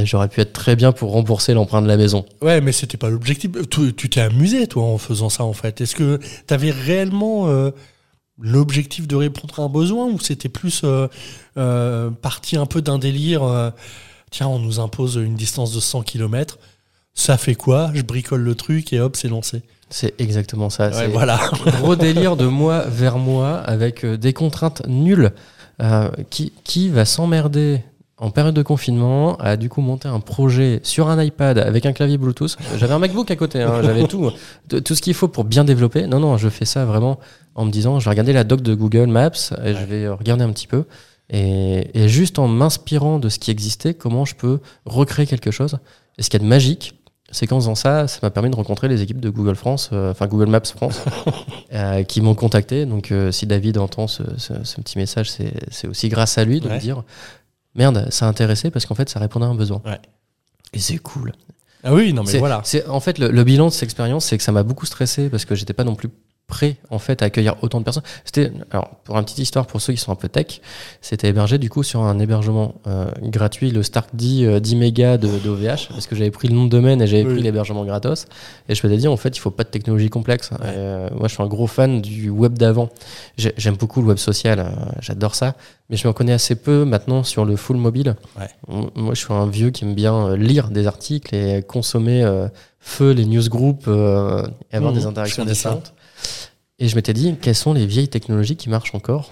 J'aurais 0.03 0.27
pu 0.27 0.41
être 0.41 0.53
très 0.53 0.75
bien 0.75 0.91
pour 0.91 1.11
rembourser 1.11 1.53
l'emprunt 1.53 1.81
de 1.81 1.87
la 1.87 1.97
maison. 1.97 2.25
Ouais, 2.41 2.61
mais 2.61 2.71
c'était 2.71 2.97
pas 2.97 3.09
l'objectif. 3.09 3.51
Tu 3.69 4.09
t'es 4.09 4.21
amusé, 4.21 4.65
toi, 4.67 4.83
en 4.83 4.97
faisant 4.97 5.29
ça, 5.29 5.43
en 5.43 5.53
fait. 5.53 5.81
Est-ce 5.81 5.95
que 5.95 6.19
tu 6.47 6.53
avais 6.53 6.71
réellement 6.71 7.47
euh, 7.47 7.69
l'objectif 8.39 9.07
de 9.07 9.15
répondre 9.15 9.59
à 9.59 9.63
un 9.63 9.69
besoin 9.69 10.07
ou 10.07 10.19
c'était 10.19 10.49
plus 10.49 10.81
euh, 10.83 11.07
euh, 11.57 12.09
parti 12.09 12.57
un 12.57 12.65
peu 12.65 12.81
d'un 12.81 12.97
délire 12.97 13.71
Tiens, 14.31 14.47
on 14.47 14.57
nous 14.57 14.79
impose 14.79 15.17
une 15.17 15.35
distance 15.35 15.73
de 15.73 15.79
100 15.79 16.01
km. 16.01 16.57
Ça 17.13 17.37
fait 17.37 17.53
quoi? 17.53 17.91
Je 17.93 18.01
bricole 18.01 18.41
le 18.41 18.55
truc 18.55 18.91
et 18.93 18.99
hop, 18.99 19.15
c'est 19.15 19.27
lancé. 19.27 19.61
C'est 19.91 20.19
exactement 20.19 20.71
ça. 20.71 20.89
voilà. 21.09 21.39
gros 21.81 21.95
délire 21.95 22.35
de 22.35 22.47
moi 22.47 22.79
vers 22.87 23.19
moi 23.19 23.57
avec 23.57 24.03
des 24.03 24.33
contraintes 24.33 24.81
nulles. 24.87 25.33
qui, 26.31 26.51
qui 26.63 26.89
va 26.89 27.05
s'emmerder 27.05 27.81
en 28.23 28.31
période 28.31 28.55
de 28.55 28.61
confinement, 28.61 29.35
a 29.35 29.57
du 29.57 29.67
coup 29.67 29.81
monté 29.81 30.07
un 30.07 30.21
projet 30.21 30.79
sur 30.83 31.09
un 31.09 31.21
iPad 31.21 31.57
avec 31.57 31.85
un 31.85 31.91
clavier 31.91 32.17
Bluetooth. 32.17 32.55
J'avais 32.77 32.93
un 32.93 32.99
MacBook 32.99 33.29
à 33.29 33.35
côté, 33.35 33.61
hein, 33.61 33.81
j'avais 33.83 34.07
tout, 34.07 34.31
tout 34.69 34.95
ce 34.95 35.01
qu'il 35.01 35.13
faut 35.13 35.27
pour 35.27 35.43
bien 35.43 35.65
développer. 35.65 36.07
Non, 36.07 36.21
non, 36.21 36.37
je 36.37 36.47
fais 36.47 36.63
ça 36.63 36.85
vraiment 36.85 37.19
en 37.53 37.65
me 37.65 37.69
disant, 37.69 37.99
je 37.99 38.05
vais 38.05 38.11
regarder 38.11 38.31
la 38.31 38.45
doc 38.45 38.61
de 38.61 38.75
Google 38.75 39.07
Maps 39.07 39.51
et 39.61 39.73
je 39.73 39.83
vais 39.83 40.07
regarder 40.07 40.45
un 40.45 40.53
petit 40.53 40.67
peu. 40.67 40.85
Et, 41.29 42.07
juste 42.07 42.39
en 42.39 42.47
m'inspirant 42.47 43.19
de 43.19 43.27
ce 43.27 43.39
qui 43.39 43.51
existait, 43.51 43.93
comment 43.93 44.23
je 44.23 44.35
peux 44.35 44.61
recréer 44.85 45.25
quelque 45.25 45.51
chose. 45.51 45.79
Et 46.17 46.23
ce 46.23 46.29
qu'il 46.29 46.39
y 46.39 46.43
a 46.43 46.45
de 46.45 46.49
magique, 46.49 46.93
c'est 47.29 47.45
qu'en 47.45 47.59
faisant 47.59 47.75
ça, 47.75 48.07
ça 48.07 48.19
m'a 48.23 48.29
permis 48.29 48.49
de 48.49 48.55
rencontrer 48.55 48.87
les 48.87 49.01
équipes 49.01 49.19
de 49.19 49.29
Google 49.29 49.55
France, 49.55 49.89
euh, 49.91 50.11
enfin 50.11 50.27
Google 50.27 50.47
Maps 50.47 50.61
France, 50.63 51.01
euh, 51.73 52.03
qui 52.03 52.21
m'ont 52.21 52.35
contacté. 52.35 52.85
Donc 52.85 53.11
euh, 53.11 53.33
si 53.33 53.47
David 53.47 53.79
entend 53.79 54.07
ce, 54.07 54.23
petit 54.81 54.97
message, 54.97 55.29
c'est 55.29 55.87
aussi 55.89 56.07
grâce 56.07 56.37
à 56.37 56.45
lui 56.45 56.61
de 56.61 56.69
me 56.69 56.79
dire 56.79 57.03
merde, 57.75 58.07
ça 58.09 58.25
a 58.25 58.29
intéressé 58.29 58.71
parce 58.71 58.85
qu'en 58.85 58.95
fait, 58.95 59.09
ça 59.09 59.19
répondait 59.19 59.45
à 59.45 59.49
un 59.49 59.55
besoin. 59.55 59.81
Et 60.73 60.79
c'est 60.79 60.97
cool. 60.97 61.33
Ah 61.83 61.93
oui, 61.93 62.13
non 62.13 62.23
mais 62.23 62.37
voilà. 62.37 62.61
C'est 62.63 62.87
en 62.87 63.01
fait 63.01 63.17
le, 63.17 63.29
le, 63.29 63.43
bilan 63.43 63.67
de 63.67 63.71
cette 63.71 63.83
expérience, 63.83 64.25
c'est 64.25 64.37
que 64.37 64.43
ça 64.43 64.53
m'a 64.53 64.63
beaucoup 64.63 64.85
stressé 64.85 65.29
parce 65.29 65.43
que 65.43 65.53
j'étais 65.53 65.73
pas 65.73 65.83
non 65.83 65.95
plus 65.95 66.09
prêt 66.47 66.75
en 66.89 66.99
fait 66.99 67.21
à 67.21 67.25
accueillir 67.25 67.55
autant 67.61 67.79
de 67.79 67.85
personnes. 67.85 68.03
C'était 68.25 68.51
alors 68.71 68.89
pour 69.03 69.17
une 69.17 69.23
petite 69.23 69.39
histoire 69.39 69.65
pour 69.65 69.81
ceux 69.81 69.93
qui 69.93 69.99
sont 69.99 70.11
un 70.11 70.15
peu 70.15 70.27
tech, 70.29 70.61
c'était 71.01 71.29
hébergé 71.29 71.57
du 71.57 71.69
coup 71.69 71.83
sur 71.83 72.01
un 72.01 72.19
hébergement 72.19 72.75
euh, 72.87 73.09
gratuit, 73.21 73.71
le 73.71 73.81
Stark 73.81 74.09
10 74.13 74.59
10 74.59 74.75
mégas 74.75 75.17
de, 75.17 75.27
d'OVH 75.27 75.87
parce 75.89 76.05
que 76.05 76.15
j'avais 76.15 76.31
pris 76.31 76.49
le 76.49 76.55
nom 76.55 76.65
de 76.65 76.69
domaine 76.69 77.01
et 77.01 77.07
j'avais 77.07 77.23
pris 77.23 77.41
l'hébergement 77.41 77.85
gratos 77.85 78.27
et 78.67 78.75
je 78.75 78.85
m'étais 78.85 78.99
dit 78.99 79.07
en 79.07 79.17
fait 79.17 79.35
il 79.35 79.39
faut 79.39 79.51
pas 79.51 79.63
de 79.63 79.69
technologie 79.69 80.09
complexe. 80.09 80.49
Euh, 80.63 81.09
moi 81.15 81.27
je 81.27 81.33
suis 81.33 81.43
un 81.43 81.47
gros 81.47 81.67
fan 81.67 82.01
du 82.01 82.29
web 82.29 82.57
d'avant. 82.57 82.89
J'aime 83.37 83.75
beaucoup 83.75 84.01
le 84.01 84.07
web 84.07 84.17
social, 84.17 84.59
euh, 84.59 84.69
j'adore 84.99 85.35
ça, 85.35 85.55
mais 85.89 85.95
je 85.95 86.07
me 86.07 86.13
connais 86.13 86.33
assez 86.33 86.55
peu 86.55 86.83
maintenant 86.83 87.23
sur 87.23 87.45
le 87.45 87.55
full 87.55 87.77
mobile. 87.77 88.15
Moi 88.67 89.13
je 89.13 89.19
suis 89.19 89.33
un 89.33 89.47
vieux 89.47 89.71
qui 89.71 89.85
aime 89.85 89.95
bien 89.95 90.35
lire 90.35 90.69
des 90.69 90.87
articles 90.87 91.33
et 91.33 91.63
consommer 91.63 92.23
feu 92.79 93.11
les 93.11 93.25
newsgroups 93.25 93.87
et 93.87 94.75
avoir 94.75 94.91
mmh, 94.91 94.95
des 94.95 95.05
interactions 95.05 95.45
différentes. 95.45 95.93
Et 96.79 96.87
je 96.87 96.95
m'étais 96.95 97.13
dit, 97.13 97.35
quelles 97.41 97.55
sont 97.55 97.73
les 97.73 97.85
vieilles 97.85 98.09
technologies 98.09 98.55
qui 98.55 98.69
marchent 98.69 98.95
encore? 98.95 99.31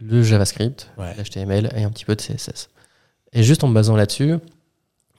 Le 0.00 0.22
JavaScript, 0.22 0.90
l'HTML 0.98 1.72
et 1.76 1.82
un 1.82 1.90
petit 1.90 2.04
peu 2.04 2.14
de 2.14 2.20
CSS. 2.20 2.68
Et 3.32 3.42
juste 3.42 3.64
en 3.64 3.68
me 3.68 3.74
basant 3.74 3.96
là-dessus, 3.96 4.34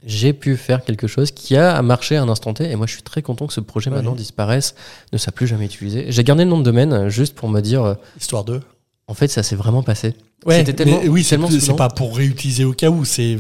j'ai 0.06 0.34
pu 0.34 0.56
faire 0.56 0.84
quelque 0.84 1.08
chose 1.08 1.32
qui 1.32 1.56
a 1.58 1.82
marché 1.82 2.16
à 2.16 2.22
un 2.22 2.30
instant 2.30 2.54
T. 2.54 2.70
Et 2.70 2.76
moi, 2.76 2.86
je 2.86 2.94
suis 2.94 3.02
très 3.02 3.22
content 3.22 3.48
que 3.48 3.54
ce 3.54 3.60
projet 3.60 3.90
maintenant 3.90 4.16
disparaisse, 4.16 4.76
ne 5.12 5.18
soit 5.18 5.34
plus 5.34 5.48
jamais 5.48 5.66
utilisé. 5.66 6.06
J'ai 6.10 6.24
gardé 6.24 6.44
le 6.44 6.50
nom 6.50 6.60
de 6.60 6.64
domaine 6.64 6.94
euh, 6.94 7.10
juste 7.10 7.36
pour 7.36 7.50
me 7.50 7.62
dire. 7.62 7.84
Euh, 7.84 7.96
Histoire 8.20 8.44
de. 8.44 8.62
En 9.08 9.14
fait, 9.14 9.28
ça 9.30 9.42
s'est 9.42 9.56
vraiment 9.56 9.84
passé. 9.84 10.14
Ouais, 10.46 10.64
tellement, 10.64 11.02
oui, 11.08 11.24
c'est 11.24 11.38
pas 11.76 11.90
pour 11.90 12.16
réutiliser 12.16 12.64
au 12.64 12.74
cas 12.74 12.90
où, 12.90 13.06
c'est 13.06 13.38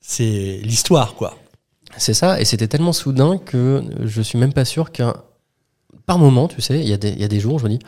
c'est 0.00 0.60
l'histoire, 0.62 1.14
quoi. 1.14 1.36
C'est 1.96 2.14
ça, 2.14 2.40
et 2.40 2.44
c'était 2.44 2.68
tellement 2.68 2.92
soudain 2.92 3.38
que 3.38 3.82
je 4.04 4.22
suis 4.22 4.38
même 4.38 4.52
pas 4.52 4.64
sûr 4.64 4.92
qu'un 4.92 5.14
par 6.10 6.18
moment, 6.18 6.48
tu 6.48 6.60
sais, 6.60 6.80
il 6.80 6.88
y, 6.88 6.92
a 6.92 6.96
des, 6.96 7.12
y 7.12 7.22
a 7.22 7.28
des 7.28 7.38
jours 7.38 7.54
où 7.54 7.58
je 7.60 7.64
me 7.66 7.68
dis, 7.68 7.78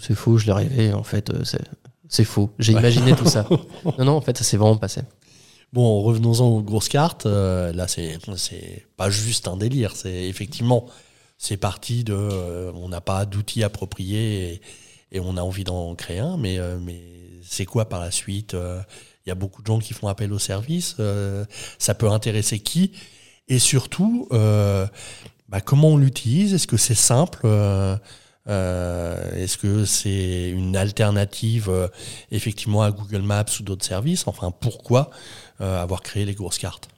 c'est 0.00 0.14
faux, 0.14 0.38
je 0.38 0.46
l'ai 0.46 0.52
rêvé, 0.52 0.92
en 0.92 1.02
fait, 1.02 1.30
euh, 1.30 1.42
c'est 2.08 2.22
faux, 2.22 2.52
j'ai 2.60 2.72
imaginé 2.72 3.12
tout 3.16 3.26
ça. 3.26 3.44
Non, 3.98 4.04
non, 4.04 4.12
en 4.12 4.20
fait, 4.20 4.38
ça 4.38 4.44
s'est 4.44 4.56
vraiment 4.56 4.76
passé. 4.76 5.00
Bon, 5.72 6.00
revenons-en 6.00 6.46
aux 6.46 6.62
grosses 6.62 6.88
cartes. 6.88 7.26
Euh, 7.26 7.72
là, 7.72 7.88
c'est 7.88 8.86
pas 8.96 9.10
juste 9.10 9.48
un 9.48 9.56
délire, 9.56 9.96
c'est 9.96 10.28
effectivement, 10.28 10.86
c'est 11.38 11.56
parti 11.56 12.04
de, 12.04 12.14
euh, 12.14 12.70
on 12.76 12.88
n'a 12.88 13.00
pas 13.00 13.26
d'outils 13.26 13.64
appropriés 13.64 14.60
et, 15.10 15.18
on 15.18 15.36
a 15.36 15.42
envie 15.42 15.64
d'en 15.64 15.96
créer 15.96 16.20
un, 16.20 16.36
mais, 16.36 16.60
mais 16.82 17.02
c'est 17.42 17.64
quoi 17.64 17.88
par 17.88 17.98
la 17.98 18.12
suite 18.12 18.54
Il 18.54 19.28
y 19.28 19.32
a 19.32 19.34
beaucoup 19.34 19.62
de 19.62 19.66
gens 19.66 19.80
qui 19.80 19.92
font 19.92 20.06
appel 20.06 20.32
au 20.32 20.38
service. 20.38 20.98
ça 21.78 21.94
peut 21.94 22.08
intéresser 22.08 22.60
qui? 22.60 22.92
Et 23.48 23.58
surtout, 23.58 24.28
bah, 25.48 25.60
comment 25.60 25.88
on 25.88 25.96
l'utilise? 25.96 26.54
Est-ce 26.54 26.66
que 26.66 26.76
c'est 26.76 26.94
simple 26.94 27.40
euh, 27.44 27.96
euh, 28.48 29.32
Est-ce 29.34 29.56
que 29.58 29.84
c'est 29.84 30.50
une 30.50 30.76
alternative 30.76 31.68
euh, 31.68 31.88
effectivement 32.30 32.82
à 32.82 32.90
Google 32.90 33.22
Maps 33.22 33.44
ou 33.60 33.62
d'autres 33.62 33.84
services? 33.84 34.26
Enfin, 34.26 34.50
pourquoi 34.50 35.10
avoir 35.58 36.02
créé 36.02 36.24
les 36.26 36.34
grosses 36.34 36.58
cartes? 36.58 36.88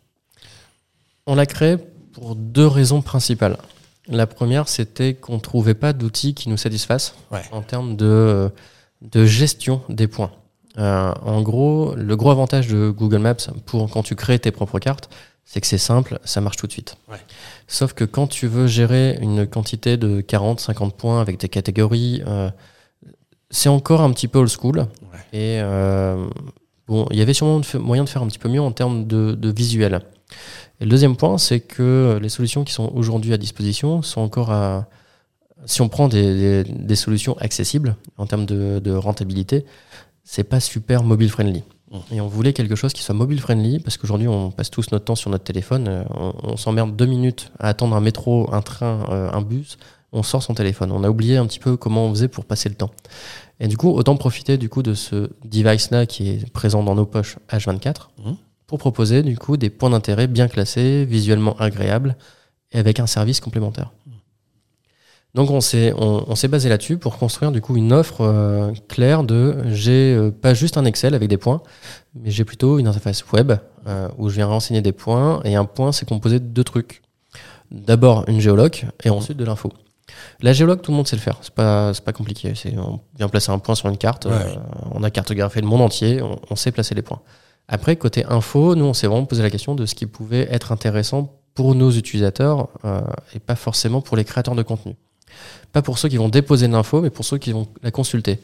On 1.26 1.34
l'a 1.36 1.46
créé 1.46 1.76
pour 2.12 2.34
deux 2.34 2.66
raisons 2.66 3.02
principales. 3.02 3.56
La 4.08 4.26
première, 4.26 4.66
c'était 4.68 5.14
qu'on 5.14 5.34
ne 5.34 5.40
trouvait 5.40 5.74
pas 5.74 5.92
d'outils 5.92 6.34
qui 6.34 6.48
nous 6.48 6.56
satisfassent 6.56 7.14
Ouais. 7.30 7.42
en 7.52 7.62
termes 7.62 7.94
de, 7.96 8.50
de 9.02 9.26
gestion 9.26 9.82
des 9.90 10.08
points. 10.08 10.32
Euh, 10.78 11.12
en 11.22 11.42
gros, 11.42 11.94
le 11.94 12.16
gros 12.16 12.30
avantage 12.30 12.68
de 12.68 12.90
Google 12.90 13.18
Maps 13.18 13.34
pour 13.66 13.90
quand 13.90 14.02
tu 14.02 14.16
crées 14.16 14.38
tes 14.38 14.50
propres 14.50 14.78
cartes, 14.78 15.10
c'est 15.50 15.62
que 15.62 15.66
c'est 15.66 15.78
simple, 15.78 16.18
ça 16.24 16.42
marche 16.42 16.58
tout 16.58 16.66
de 16.66 16.72
suite. 16.72 16.96
Ouais. 17.10 17.16
Sauf 17.68 17.94
que 17.94 18.04
quand 18.04 18.26
tu 18.26 18.46
veux 18.46 18.66
gérer 18.66 19.16
une 19.22 19.46
quantité 19.46 19.96
de 19.96 20.20
40, 20.20 20.60
50 20.60 20.94
points 20.94 21.22
avec 21.22 21.40
des 21.40 21.48
catégories, 21.48 22.22
euh, 22.26 22.50
c'est 23.50 23.70
encore 23.70 24.02
un 24.02 24.10
petit 24.12 24.28
peu 24.28 24.38
old 24.40 24.50
school. 24.50 24.86
Et 25.32 25.58
euh, 25.62 26.28
bon, 26.86 27.06
il 27.10 27.18
y 27.18 27.22
avait 27.22 27.32
sûrement 27.32 27.62
moyen 27.80 28.04
de 28.04 28.10
faire 28.10 28.20
un 28.22 28.26
petit 28.26 28.38
peu 28.38 28.50
mieux 28.50 28.60
en 28.60 28.72
termes 28.72 29.06
de, 29.06 29.32
de 29.32 29.50
visuel. 29.50 30.02
Et 30.80 30.84
le 30.84 30.90
deuxième 30.90 31.16
point, 31.16 31.38
c'est 31.38 31.60
que 31.60 32.18
les 32.20 32.28
solutions 32.28 32.62
qui 32.62 32.74
sont 32.74 32.92
aujourd'hui 32.94 33.32
à 33.32 33.38
disposition 33.38 34.02
sont 34.02 34.20
encore 34.20 34.50
à. 34.50 34.86
Si 35.64 35.80
on 35.80 35.88
prend 35.88 36.08
des, 36.08 36.62
des- 36.62 36.72
des 36.72 36.94
solutions 36.96 37.36
accessibles 37.38 37.96
en 38.18 38.26
termes 38.26 38.44
de, 38.46 38.78
de 38.78 38.92
rentabilité, 38.92 39.64
c'est 40.24 40.44
pas 40.44 40.60
super 40.60 41.02
mobile 41.02 41.30
friendly. 41.30 41.64
Mmh. 41.90 41.96
Et 42.14 42.20
on 42.20 42.28
voulait 42.28 42.52
quelque 42.52 42.74
chose 42.76 42.92
qui 42.92 43.02
soit 43.02 43.14
mobile 43.14 43.40
friendly 43.40 43.78
parce 43.80 43.96
qu'aujourd'hui 43.96 44.28
on 44.28 44.50
passe 44.50 44.70
tous 44.70 44.90
notre 44.92 45.04
temps 45.06 45.14
sur 45.14 45.30
notre 45.30 45.44
téléphone. 45.44 45.86
euh, 45.88 46.04
On, 46.14 46.32
on 46.42 46.56
s'emmerde 46.56 46.94
deux 46.96 47.06
minutes 47.06 47.50
à 47.58 47.68
attendre 47.68 47.96
un 47.96 48.00
métro, 48.00 48.48
un 48.52 48.60
train, 48.62 49.04
euh, 49.10 49.30
un 49.32 49.40
bus. 49.42 49.78
On 50.12 50.22
sort 50.22 50.42
son 50.42 50.54
téléphone. 50.54 50.90
On 50.92 51.04
a 51.04 51.10
oublié 51.10 51.36
un 51.36 51.46
petit 51.46 51.58
peu 51.58 51.76
comment 51.76 52.06
on 52.06 52.10
faisait 52.10 52.28
pour 52.28 52.44
passer 52.46 52.68
le 52.70 52.74
temps. 52.74 52.90
Et 53.60 53.68
du 53.68 53.76
coup, 53.76 53.90
autant 53.90 54.16
profiter 54.16 54.56
du 54.56 54.68
coup 54.68 54.82
de 54.82 54.94
ce 54.94 55.30
device-là 55.44 56.06
qui 56.06 56.28
est 56.30 56.50
présent 56.50 56.82
dans 56.82 56.94
nos 56.94 57.04
poches 57.06 57.36
H24 57.50 58.08
Mhm. 58.24 58.36
pour 58.66 58.78
proposer 58.78 59.22
du 59.22 59.36
coup 59.36 59.56
des 59.56 59.68
points 59.70 59.90
d'intérêt 59.90 60.26
bien 60.26 60.48
classés, 60.48 61.04
visuellement 61.04 61.56
agréables 61.58 62.16
et 62.72 62.78
avec 62.78 63.00
un 63.00 63.06
service 63.06 63.40
complémentaire. 63.40 63.92
Donc 65.34 65.50
on 65.50 65.60
s'est 65.60 65.92
on, 65.96 66.24
on 66.26 66.34
s'est 66.34 66.48
basé 66.48 66.68
là-dessus 66.68 66.96
pour 66.96 67.18
construire 67.18 67.52
du 67.52 67.60
coup 67.60 67.76
une 67.76 67.92
offre 67.92 68.22
euh, 68.22 68.72
claire 68.88 69.24
de 69.24 69.56
j'ai 69.66 70.14
euh, 70.14 70.30
pas 70.30 70.54
juste 70.54 70.78
un 70.78 70.84
Excel 70.84 71.14
avec 71.14 71.28
des 71.28 71.36
points, 71.36 71.62
mais 72.14 72.30
j'ai 72.30 72.44
plutôt 72.44 72.78
une 72.78 72.86
interface 72.86 73.30
web 73.32 73.52
euh, 73.86 74.08
où 74.16 74.28
je 74.30 74.36
viens 74.36 74.46
renseigner 74.46 74.80
des 74.80 74.92
points 74.92 75.40
et 75.44 75.54
un 75.54 75.64
point 75.64 75.92
c'est 75.92 76.08
composé 76.08 76.40
de 76.40 76.46
deux 76.46 76.64
trucs. 76.64 77.02
D'abord 77.70 78.24
une 78.28 78.40
géologue 78.40 78.86
et 79.04 79.10
ensuite 79.10 79.36
de 79.36 79.44
l'info. 79.44 79.70
La 80.40 80.54
géologue, 80.54 80.80
tout 80.80 80.90
le 80.90 80.96
monde 80.96 81.06
sait 81.06 81.16
le 81.16 81.20
faire. 81.20 81.36
C'est 81.42 81.52
pas, 81.52 81.92
c'est 81.92 82.02
pas 82.02 82.14
compliqué. 82.14 82.54
C'est, 82.54 82.74
on 82.78 83.00
vient 83.18 83.28
placer 83.28 83.52
un 83.52 83.58
point 83.58 83.74
sur 83.74 83.90
une 83.90 83.98
carte. 83.98 84.24
Ouais. 84.24 84.56
on 84.92 85.02
a 85.02 85.10
cartographié 85.10 85.60
le 85.60 85.68
monde 85.68 85.82
entier. 85.82 86.22
On, 86.22 86.40
on 86.48 86.56
sait 86.56 86.72
placer 86.72 86.94
les 86.94 87.02
points. 87.02 87.20
Après, 87.68 87.96
côté 87.96 88.24
info, 88.24 88.74
nous, 88.74 88.86
on 88.86 88.94
s'est 88.94 89.06
vraiment 89.06 89.26
posé 89.26 89.42
la 89.42 89.50
question 89.50 89.74
de 89.74 89.84
ce 89.84 89.94
qui 89.94 90.06
pouvait 90.06 90.48
être 90.50 90.72
intéressant 90.72 91.38
pour 91.54 91.74
nos 91.74 91.90
utilisateurs 91.90 92.68
euh, 92.84 93.00
et 93.34 93.40
pas 93.40 93.56
forcément 93.56 94.00
pour 94.00 94.16
les 94.16 94.24
créateurs 94.24 94.54
de 94.54 94.62
contenu. 94.62 94.96
Pas 95.72 95.82
pour 95.82 95.98
ceux 95.98 96.08
qui 96.08 96.16
vont 96.16 96.28
déposer 96.28 96.66
l'info, 96.68 97.00
mais 97.00 97.10
pour 97.10 97.24
ceux 97.24 97.38
qui 97.38 97.52
vont 97.52 97.68
la 97.82 97.90
consulter. 97.90 98.40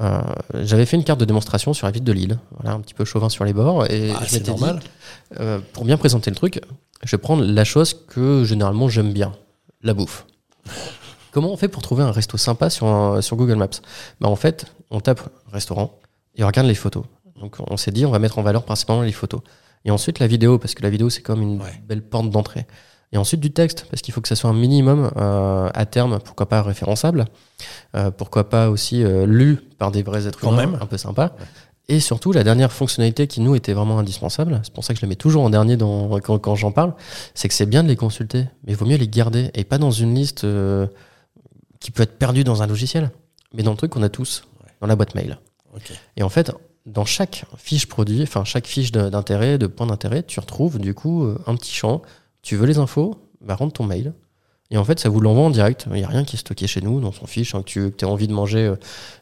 Euh, 0.00 0.20
j'avais 0.54 0.86
fait 0.86 0.96
une 0.96 1.04
carte 1.04 1.18
de 1.20 1.24
démonstration 1.24 1.72
sur 1.72 1.86
la 1.86 1.90
ville 1.92 2.04
de 2.04 2.12
Lille, 2.12 2.38
voilà, 2.58 2.76
un 2.76 2.80
petit 2.80 2.94
peu 2.94 3.04
chauvin 3.04 3.28
sur 3.28 3.44
les 3.44 3.52
bords, 3.52 3.86
et 3.86 4.12
Ah, 4.14 4.20
je 4.24 4.28
c'est 4.30 4.38
m'étais 4.40 4.52
dit, 4.52 4.60
normal. 4.60 4.80
euh, 5.40 5.60
pour 5.72 5.84
bien 5.84 5.96
présenter 5.96 6.30
le 6.30 6.36
truc, 6.36 6.60
je 7.04 7.10
vais 7.16 7.20
prendre 7.20 7.42
la 7.44 7.64
chose 7.64 7.94
que 8.06 8.44
généralement 8.44 8.88
j'aime 8.88 9.12
bien, 9.12 9.32
la 9.82 9.94
bouffe. 9.94 10.26
Comment 11.32 11.52
on 11.52 11.56
fait 11.56 11.68
pour 11.68 11.82
trouver 11.82 12.02
un 12.02 12.10
resto 12.10 12.36
sympa 12.36 12.70
sur, 12.70 12.86
un- 12.86 13.20
sur 13.22 13.36
Google 13.36 13.54
Maps? 13.56 13.68
Bah, 14.20 14.28
En 14.28 14.36
fait, 14.36 14.66
on 14.90 15.00
tape 15.00 15.20
restaurant 15.52 15.98
et 16.36 16.44
on 16.44 16.46
regarde 16.46 16.66
les 16.66 16.74
photos. 16.74 17.04
Donc 17.40 17.56
on 17.60 17.76
s'est 17.76 17.92
dit, 17.92 18.04
on 18.06 18.10
va 18.10 18.18
mettre 18.18 18.38
en 18.38 18.42
valeur 18.42 18.64
principalement 18.64 19.02
les 19.02 19.12
photos. 19.12 19.40
Et 19.84 19.90
ensuite 19.90 20.18
la 20.18 20.26
vidéo, 20.26 20.58
parce 20.58 20.74
que 20.74 20.82
la 20.82 20.90
vidéo 20.90 21.08
c'est 21.10 21.22
comme 21.22 21.40
une 21.42 21.60
Ouais. 21.62 21.82
belle 21.86 22.02
porte 22.02 22.30
d'entrée. 22.30 22.66
Et 23.12 23.16
ensuite 23.16 23.40
du 23.40 23.50
texte, 23.50 23.86
parce 23.90 24.02
qu'il 24.02 24.12
faut 24.12 24.20
que 24.20 24.28
ça 24.28 24.36
soit 24.36 24.50
un 24.50 24.54
minimum 24.54 25.10
euh, 25.16 25.70
à 25.72 25.86
terme, 25.86 26.18
pourquoi 26.22 26.48
pas 26.48 26.62
référençable, 26.62 27.24
euh, 27.96 28.10
pourquoi 28.10 28.50
pas 28.50 28.68
aussi 28.68 29.02
euh, 29.02 29.24
lu 29.24 29.56
par 29.78 29.90
des 29.90 30.02
vrais 30.02 30.26
êtres 30.26 30.38
Quand 30.40 30.52
humains, 30.52 30.66
même. 30.66 30.78
un 30.80 30.86
peu 30.86 30.98
sympa. 30.98 31.34
Et 31.88 32.00
surtout, 32.00 32.32
la 32.32 32.44
dernière 32.44 32.70
fonctionnalité 32.70 33.26
qui 33.26 33.40
nous 33.40 33.54
était 33.54 33.72
vraiment 33.72 33.98
indispensable, 33.98 34.60
c'est 34.62 34.74
pour 34.74 34.84
ça 34.84 34.92
que 34.92 35.00
je 35.00 35.06
la 35.06 35.08
mets 35.08 35.16
toujours 35.16 35.42
en 35.42 35.48
dernier 35.48 35.78
dans, 35.78 36.20
quand, 36.20 36.38
quand 36.38 36.54
j'en 36.54 36.70
parle, 36.70 36.92
c'est 37.32 37.48
que 37.48 37.54
c'est 37.54 37.64
bien 37.64 37.82
de 37.82 37.88
les 37.88 37.96
consulter, 37.96 38.44
mais 38.64 38.72
il 38.72 38.76
vaut 38.76 38.84
mieux 38.84 38.98
les 38.98 39.08
garder 39.08 39.50
et 39.54 39.64
pas 39.64 39.78
dans 39.78 39.90
une 39.90 40.14
liste 40.14 40.46
qui 41.80 41.90
peut 41.90 42.02
être 42.02 42.18
perdue 42.18 42.44
dans 42.44 42.62
un 42.62 42.66
logiciel, 42.66 43.10
mais 43.54 43.62
dans 43.62 43.70
le 43.70 43.78
truc 43.78 43.92
qu'on 43.92 44.02
a 44.02 44.10
tous, 44.10 44.44
dans 44.82 44.86
la 44.86 44.96
boîte 44.96 45.14
mail. 45.14 45.38
Et 46.18 46.22
en 46.22 46.28
fait, 46.28 46.52
dans 46.84 47.06
chaque 47.06 47.46
fiche 47.56 47.86
produit, 47.86 48.22
enfin 48.22 48.44
chaque 48.44 48.66
fiche 48.66 48.92
d'intérêt, 48.92 49.56
de 49.56 49.66
point 49.66 49.86
d'intérêt, 49.86 50.22
tu 50.24 50.40
retrouves 50.40 50.78
du 50.78 50.92
coup 50.92 51.26
un 51.46 51.56
petit 51.56 51.72
champ. 51.72 52.02
Tu 52.42 52.56
veux 52.56 52.66
les 52.66 52.78
infos, 52.78 53.16
bah 53.40 53.54
rentre 53.54 53.74
ton 53.74 53.84
mail. 53.84 54.12
Et 54.70 54.76
en 54.76 54.84
fait, 54.84 55.00
ça 55.00 55.08
vous 55.08 55.20
l'envoie 55.20 55.44
en 55.44 55.50
direct. 55.50 55.86
Il 55.86 55.94
n'y 55.94 56.04
a 56.04 56.08
rien 56.08 56.24
qui 56.24 56.36
est 56.36 56.38
stocké 56.38 56.66
chez 56.66 56.80
nous 56.80 57.00
dans 57.00 57.12
son 57.12 57.26
fiche. 57.26 57.54
hein, 57.54 57.62
que 57.62 57.88
tu 57.88 57.90
que 57.90 58.04
envie 58.04 58.28
de 58.28 58.34
manger 58.34 58.66
euh, 58.66 58.76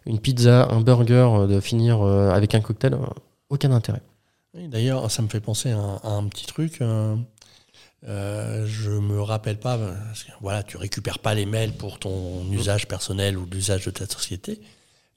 une 0.05 0.19
pizza, 0.19 0.69
un 0.71 0.81
burger, 0.81 1.29
euh, 1.35 1.47
de 1.47 1.61
finir 1.61 2.03
euh, 2.03 2.31
avec 2.31 2.55
un 2.55 2.61
cocktail, 2.61 2.99
aucun 3.49 3.71
intérêt. 3.71 4.03
D'ailleurs, 4.55 5.11
ça 5.11 5.23
me 5.23 5.29
fait 5.29 5.41
penser 5.41 5.71
à 5.71 6.01
un, 6.03 6.27
petit 6.29 6.47
truc. 6.47 6.81
je 6.81 8.91
me 8.91 9.21
rappelle 9.21 9.59
pas. 9.59 9.79
voilà, 10.41 10.63
tu 10.63 10.79
récupères 10.79 11.19
pas 11.19 11.35
les 11.35 11.45
mails 11.45 11.73
pour 11.73 11.99
ton 11.99 12.51
usage 12.51 12.89
personnel 12.89 13.37
ou 13.37 13.47
l'usage 13.51 13.85
de 13.85 13.91
ta 13.91 14.07
société. 14.07 14.59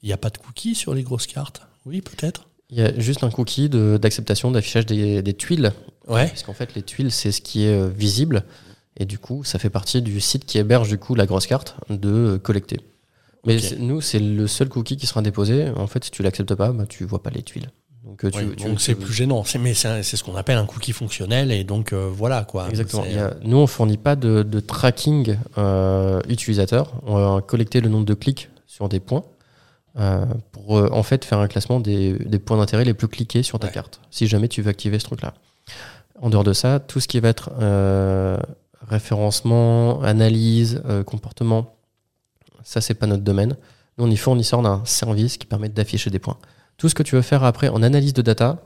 Il 0.04 0.08
n'y 0.08 0.14
a 0.14 0.18
pas 0.18 0.30
de 0.30 0.38
cookies 0.38 0.76
sur 0.76 0.94
les 0.94 1.04
grosses 1.04 1.28
cartes? 1.28 1.62
Oui, 1.86 2.02
peut-être. 2.02 2.49
Il 2.72 2.78
y 2.78 2.82
a 2.82 2.98
juste 3.00 3.24
un 3.24 3.30
cookie 3.32 3.68
de- 3.70 3.98
d'acceptation 4.02 4.52
d'affichage 4.52 4.86
des, 4.86 5.22
des 5.22 5.34
tuiles. 5.34 5.72
Ouais. 6.08 6.28
Parce 6.28 6.44
qu'en 6.44 6.54
fait, 6.54 6.76
les 6.76 6.84
tuiles, 6.84 7.12
c'est 7.12 7.32
ce 7.32 7.42
qui 7.42 7.66
est 7.66 7.74
euh, 7.80 7.88
visible. 7.90 8.44
Et 8.98 9.06
du 9.06 9.18
coup, 9.18 9.44
ça 9.44 9.58
fait 9.60 9.70
partie 9.70 10.02
du 10.02 10.20
site 10.22 10.46
qui 10.46 10.58
héberge 10.58 10.90
du 10.90 10.98
coup 10.98 11.16
la 11.16 11.26
grosse 11.26 11.48
carte 11.48 11.76
de 11.90 12.10
euh, 12.10 12.38
collecter. 12.38 12.80
Mais 13.46 13.58
nous, 13.80 14.02
c'est 14.02 14.20
le 14.20 14.48
seul 14.48 14.68
cookie 14.70 14.98
qui 14.98 15.08
sera 15.08 15.22
déposé. 15.22 15.70
En 15.78 15.88
fait, 15.88 16.04
si 16.04 16.12
tu 16.12 16.22
l'acceptes 16.24 16.54
pas, 16.56 16.72
bah, 16.74 16.86
tu 16.88 17.06
vois 17.06 17.24
pas 17.24 17.30
les 17.30 17.42
tuiles. 17.42 17.70
Donc, 18.04 18.24
euh, 18.26 18.32
Oui, 18.36 18.76
c'est 18.78 18.96
plus 18.96 19.14
gênant. 19.14 19.44
C'est 19.44 19.60
mais 19.60 19.74
c'est 19.74 20.04
ce 20.04 20.24
qu'on 20.24 20.36
appelle 20.36 20.58
un 20.58 20.66
cookie 20.66 20.92
fonctionnel 20.94 21.52
et 21.52 21.64
donc 21.64 21.94
euh, 21.94 22.10
voilà 22.12 22.44
quoi. 22.44 22.68
Exactement. 22.70 23.04
C'est- 23.04 23.10
Il 23.12 23.16
y 23.16 23.20
a- 23.20 23.36
nous, 23.44 23.58
on 23.58 23.68
fournit 23.68 23.98
pas 23.98 24.16
de, 24.16 24.44
de 24.44 24.60
tracking 24.60 25.38
euh, 25.58 26.22
utilisateur. 26.28 26.94
On 27.06 27.16
va 27.16 27.42
collecter 27.42 27.82
le 27.82 27.90
nombre 27.90 28.06
de 28.06 28.14
clics 28.14 28.50
sur 28.68 28.90
des 28.90 29.00
points 29.00 29.24
euh, 29.98 30.26
pour 30.52 30.78
euh, 30.78 30.90
en 30.92 31.04
fait 31.04 31.26
faire 31.26 31.40
un 31.40 31.48
classement 31.48 31.80
des, 31.80 32.14
des 32.14 32.40
points 32.40 32.58
d'intérêt 32.58 32.86
les 32.86 32.94
plus 32.94 33.08
cliqués 33.08 33.44
sur 33.44 33.60
ta 33.60 33.68
Ouais. 33.68 33.74
carte. 33.74 34.00
Si 34.12 34.28
jamais 34.28 34.48
tu 34.48 34.62
veux 34.62 34.70
activer 34.70 35.00
ce 35.00 35.06
truc-là. 35.06 35.34
En 36.22 36.30
dehors 36.30 36.44
de 36.44 36.54
ça, 36.54 36.80
tout 36.80 37.00
ce 37.00 37.08
qui 37.08 37.20
va 37.20 37.30
être 37.30 37.52
euh, 37.62 38.38
référencement, 38.88 40.02
analyse, 40.02 40.82
comportement, 41.06 41.76
ça 42.64 42.82
c'est 42.82 42.94
pas 42.94 43.08
notre 43.08 43.24
domaine. 43.24 43.56
Nous, 43.98 44.06
on 44.06 44.12
est 44.12 44.16
fournisseur 44.16 44.62
d'un 44.62 44.82
service 44.86 45.38
qui 45.38 45.46
permet 45.46 45.70
d'afficher 45.70 46.10
des 46.10 46.20
points. 46.20 46.38
Tout 46.78 46.90
ce 46.90 46.96
que 46.96 47.04
tu 47.04 47.16
veux 47.16 47.22
faire 47.22 47.44
après 47.44 47.70
en 47.70 47.82
analyse 47.84 48.14
de 48.14 48.22
data, 48.22 48.58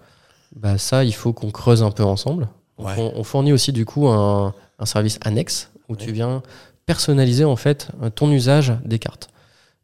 bah 0.55 0.77
ça, 0.77 1.03
il 1.03 1.13
faut 1.13 1.33
qu'on 1.33 1.51
creuse 1.51 1.81
un 1.83 1.91
peu 1.91 2.03
ensemble. 2.03 2.47
Ouais. 2.77 2.93
On, 2.97 3.13
on 3.15 3.23
fournit 3.23 3.53
aussi 3.53 3.71
du 3.71 3.85
coup 3.85 4.07
un, 4.07 4.53
un 4.79 4.85
service 4.85 5.19
annexe 5.23 5.71
où 5.89 5.95
tu 5.95 6.11
viens 6.11 6.41
personnaliser 6.85 7.45
en 7.45 7.55
fait 7.55 7.87
ton 8.15 8.31
usage 8.31 8.73
des 8.83 8.99
cartes. 8.99 9.29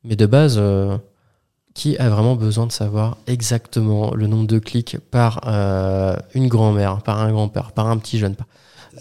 Mais 0.03 0.15
de 0.15 0.25
base, 0.25 0.55
euh, 0.58 0.98
qui 1.79 1.98
a 1.98 2.09
vraiment 2.09 2.36
besoin 2.36 2.67
de 2.67 2.71
savoir 2.74 3.17
exactement 3.27 4.13
le 4.13 4.27
nombre 4.27 4.48
de 4.48 4.59
clics 4.59 4.98
par 5.12 5.41
euh, 5.48 6.15
une 6.33 6.48
grand-mère, 6.50 7.01
par 7.03 7.19
un 7.21 7.31
grand-père, 7.31 7.71
par 7.71 7.88
un 7.88 7.98
petit 7.98 8.17
jeune 8.19 8.36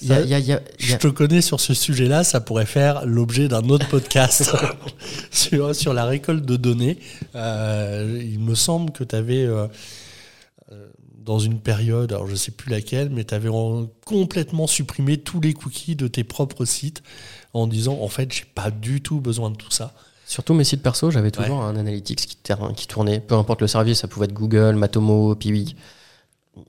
y 0.02 0.12
a- 0.12 0.20
y 0.20 0.34
a- 0.34 0.38
y 0.38 0.52
a- 0.52 0.60
Je 0.78 0.94
te 0.96 1.08
connais 1.08 1.40
sur 1.40 1.58
ce 1.58 1.74
sujet-là, 1.74 2.22
ça 2.22 2.40
pourrait 2.40 2.66
faire 2.66 3.04
l'objet 3.04 3.48
d'un 3.48 3.68
autre 3.68 3.88
podcast 3.88 4.54
sur, 5.32 5.74
sur 5.74 5.92
la 5.92 6.04
récolte 6.04 6.44
de 6.46 6.56
données. 6.56 6.98
Euh, 7.34 8.22
il 8.22 8.38
me 8.38 8.54
semble 8.54 8.92
que 8.92 9.02
tu 9.02 9.16
avais, 9.16 9.44
dans 11.24 11.38
une 11.40 11.58
période, 11.58 12.12
alors 12.12 12.26
je 12.28 12.36
sais 12.36 12.52
plus 12.52 12.70
laquelle, 12.70 13.10
mais 13.10 13.24
tu 13.24 13.34
avais 13.34 13.50
complètement 14.06 14.66
supprimé 14.66 15.18
tous 15.18 15.40
les 15.40 15.52
cookies 15.52 15.96
de 15.96 16.06
tes 16.06 16.24
propres 16.24 16.64
sites 16.64 17.02
en 17.52 17.66
disant 17.66 17.98
en 18.00 18.08
fait, 18.08 18.32
j'ai 18.32 18.44
pas 18.54 18.70
du 18.70 19.00
tout 19.02 19.20
besoin 19.20 19.50
de 19.50 19.56
tout 19.56 19.70
ça. 19.70 19.94
Surtout 20.28 20.52
mes 20.52 20.64
sites 20.64 20.82
perso, 20.82 21.10
j'avais 21.10 21.30
toujours 21.30 21.62
un 21.62 21.74
analytics 21.74 22.20
qui, 22.20 22.86
tournait, 22.86 23.18
peu 23.18 23.34
importe 23.34 23.62
le 23.62 23.66
service, 23.66 24.00
ça 24.00 24.08
pouvait 24.08 24.26
être 24.26 24.34
Google, 24.34 24.74
Matomo, 24.74 25.34
Piwik. 25.34 25.74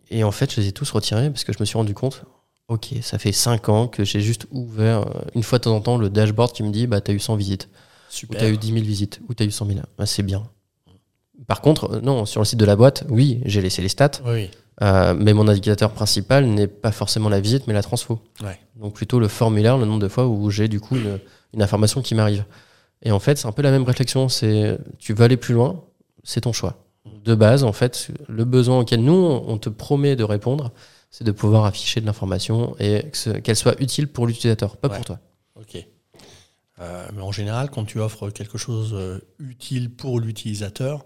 Et 0.09 0.23
en 0.23 0.31
fait, 0.31 0.53
je 0.53 0.61
les 0.61 0.69
ai 0.69 0.71
tous 0.71 0.89
retirés 0.91 1.29
parce 1.29 1.43
que 1.43 1.51
je 1.51 1.57
me 1.59 1.65
suis 1.65 1.77
rendu 1.77 1.93
compte, 1.93 2.23
ok, 2.69 2.93
ça 3.01 3.17
fait 3.17 3.33
5 3.33 3.67
ans 3.67 3.87
que 3.89 4.05
j'ai 4.05 4.21
juste 4.21 4.47
ouvert 4.51 4.99
euh, 5.01 5.21
une 5.35 5.43
fois 5.43 5.57
de 5.57 5.65
temps 5.65 5.75
en 5.75 5.81
temps 5.81 5.97
le 5.97 6.09
dashboard 6.09 6.53
qui 6.53 6.63
me 6.63 6.71
dit, 6.71 6.87
bah, 6.87 7.01
t'as 7.01 7.11
eu 7.11 7.19
100 7.19 7.35
visites, 7.35 7.65
ou 7.65 8.13
Super. 8.13 8.39
t'as 8.39 8.49
eu 8.49 8.55
10 8.55 8.67
000 8.71 8.79
visites, 8.85 9.19
ou 9.27 9.33
t'as 9.33 9.43
eu 9.43 9.51
100 9.51 9.65
000. 9.65 9.79
Bah, 9.97 10.05
c'est 10.05 10.23
bien. 10.23 10.47
Par 11.45 11.59
contre, 11.59 11.95
euh, 11.95 12.01
non, 12.01 12.25
sur 12.25 12.39
le 12.39 12.45
site 12.45 12.59
de 12.59 12.65
la 12.65 12.77
boîte, 12.77 13.03
oui, 13.09 13.41
j'ai 13.43 13.61
laissé 13.61 13.81
les 13.81 13.89
stats, 13.89 14.21
Oui, 14.25 14.49
euh, 14.81 15.13
mais 15.13 15.33
mon 15.33 15.49
indicateur 15.49 15.91
principal 15.91 16.45
n'est 16.45 16.67
pas 16.67 16.93
forcément 16.93 17.27
la 17.27 17.41
visite, 17.41 17.67
mais 17.67 17.73
la 17.73 17.83
transfo. 17.83 18.21
ouais. 18.41 18.57
Donc 18.77 18.93
plutôt 18.93 19.19
le 19.19 19.27
formulaire, 19.27 19.77
le 19.77 19.83
nombre 19.83 19.99
de 19.99 20.07
fois 20.07 20.27
où 20.27 20.49
j'ai 20.49 20.69
du 20.69 20.79
coup 20.79 20.95
une, 20.95 21.19
une 21.53 21.61
information 21.61 22.01
qui 22.01 22.15
m'arrive. 22.15 22.45
Et 23.03 23.11
en 23.11 23.19
fait, 23.19 23.37
c'est 23.37 23.47
un 23.47 23.51
peu 23.51 23.61
la 23.61 23.71
même 23.71 23.83
réflexion. 23.83 24.29
C'est 24.29 24.77
tu 24.97 25.13
veux 25.13 25.23
aller 25.23 25.37
plus 25.37 25.53
loin, 25.53 25.83
c'est 26.23 26.41
ton 26.41 26.53
choix. 26.53 26.83
De 27.23 27.33
base, 27.35 27.63
en 27.63 27.73
fait, 27.73 28.09
le 28.27 28.45
besoin 28.45 28.79
auquel 28.79 29.01
nous 29.03 29.13
on 29.13 29.57
te 29.57 29.69
promet 29.69 30.15
de 30.15 30.23
répondre, 30.23 30.71
c'est 31.11 31.23
de 31.23 31.31
pouvoir 31.31 31.65
afficher 31.65 32.01
de 32.01 32.05
l'information 32.05 32.75
et 32.79 33.05
qu'elle 33.43 33.55
soit 33.55 33.79
utile 33.81 34.07
pour 34.07 34.27
l'utilisateur, 34.27 34.77
pas 34.77 34.89
Ouais. 34.89 34.95
pour 34.97 35.05
toi. 35.05 35.19
Ok. 35.55 35.85
Euh, 36.81 37.07
mais 37.13 37.21
en 37.21 37.31
général, 37.31 37.69
quand 37.69 37.83
tu 37.85 37.99
offres 37.99 38.29
quelque 38.29 38.57
chose 38.57 38.91
euh, 38.93 39.19
utile 39.39 39.89
pour 39.89 40.19
l'utilisateur, 40.19 41.05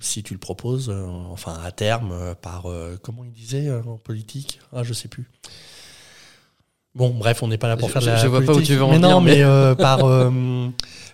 si 0.00 0.22
tu 0.24 0.32
le 0.34 0.40
proposes, 0.40 0.88
euh, 0.90 1.06
enfin 1.30 1.56
à 1.62 1.70
terme, 1.70 2.34
par 2.40 2.66
comment 3.02 3.24
il 3.24 3.32
disait 3.32 3.70
en 3.70 3.98
politique, 3.98 4.58
ah 4.72 4.82
je 4.82 4.92
sais 4.94 5.08
plus. 5.08 5.30
Bon, 6.94 7.10
bref, 7.10 7.42
on 7.42 7.48
n'est 7.48 7.58
pas 7.58 7.68
là 7.68 7.76
pour 7.76 7.88
Je- 7.88 7.92
faire 7.92 8.02
de 8.02 8.06
je- 8.06 8.12
la 8.12 8.16
je 8.18 8.26
vois 8.28 8.42
pas 8.42 8.52
où 8.52 8.62
tu 8.62 8.74
veux 8.76 8.84
en 8.84 8.90
mais 8.90 8.98
non, 8.98 9.20
venir, 9.20 9.22
mais- 9.22 9.36
mais 9.36 9.42
euh, 9.42 9.74
par 9.74 10.04
euh, 10.04 10.30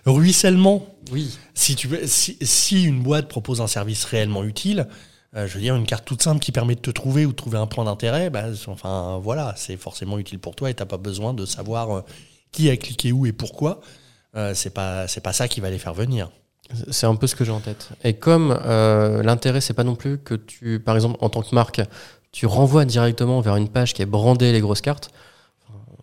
ruissellement. 0.05 0.85
Oui. 1.11 1.37
Si 1.53 1.75
tu 1.75 1.87
veux, 1.87 2.05
si, 2.07 2.37
si 2.41 2.83
une 2.83 3.01
boîte 3.01 3.27
propose 3.27 3.61
un 3.61 3.67
service 3.67 4.05
réellement 4.05 4.43
utile, 4.43 4.87
euh, 5.35 5.47
je 5.47 5.53
veux 5.55 5.59
dire 5.61 5.75
une 5.75 5.85
carte 5.85 6.05
toute 6.05 6.21
simple 6.21 6.39
qui 6.39 6.51
permet 6.51 6.75
de 6.75 6.79
te 6.81 6.91
trouver 6.91 7.25
ou 7.25 7.31
de 7.31 7.35
trouver 7.35 7.57
un 7.57 7.67
point 7.67 7.85
d'intérêt, 7.85 8.29
bah, 8.29 8.45
enfin 8.67 9.19
voilà, 9.23 9.53
c'est 9.57 9.77
forcément 9.77 10.17
utile 10.19 10.39
pour 10.39 10.55
toi 10.55 10.69
et 10.69 10.73
t'as 10.73 10.85
pas 10.85 10.97
besoin 10.97 11.33
de 11.33 11.45
savoir 11.45 12.03
qui 12.51 12.69
a 12.69 12.77
cliqué 12.77 13.11
où 13.11 13.25
et 13.25 13.31
pourquoi. 13.31 13.81
C'est 14.53 14.73
pas 14.73 15.05
pas 15.23 15.33
ça 15.33 15.47
qui 15.47 15.59
va 15.61 15.69
les 15.69 15.77
faire 15.79 15.93
venir. 15.93 16.29
C'est 16.89 17.05
un 17.05 17.15
peu 17.15 17.27
ce 17.27 17.35
que 17.35 17.43
j'ai 17.43 17.51
en 17.51 17.59
tête. 17.59 17.89
Et 18.03 18.13
comme 18.13 18.57
l'intérêt, 19.23 19.59
c'est 19.61 19.73
pas 19.73 19.83
non 19.83 19.95
plus 19.95 20.19
que 20.19 20.35
tu, 20.35 20.79
par 20.79 20.95
exemple, 20.95 21.17
en 21.21 21.29
tant 21.29 21.41
que 21.41 21.53
marque, 21.53 21.81
tu 22.31 22.45
renvoies 22.45 22.85
directement 22.85 23.41
vers 23.41 23.57
une 23.57 23.67
page 23.67 23.93
qui 23.93 24.01
est 24.01 24.05
brandée 24.05 24.51
les 24.53 24.61
grosses 24.61 24.79
cartes. 24.81 25.09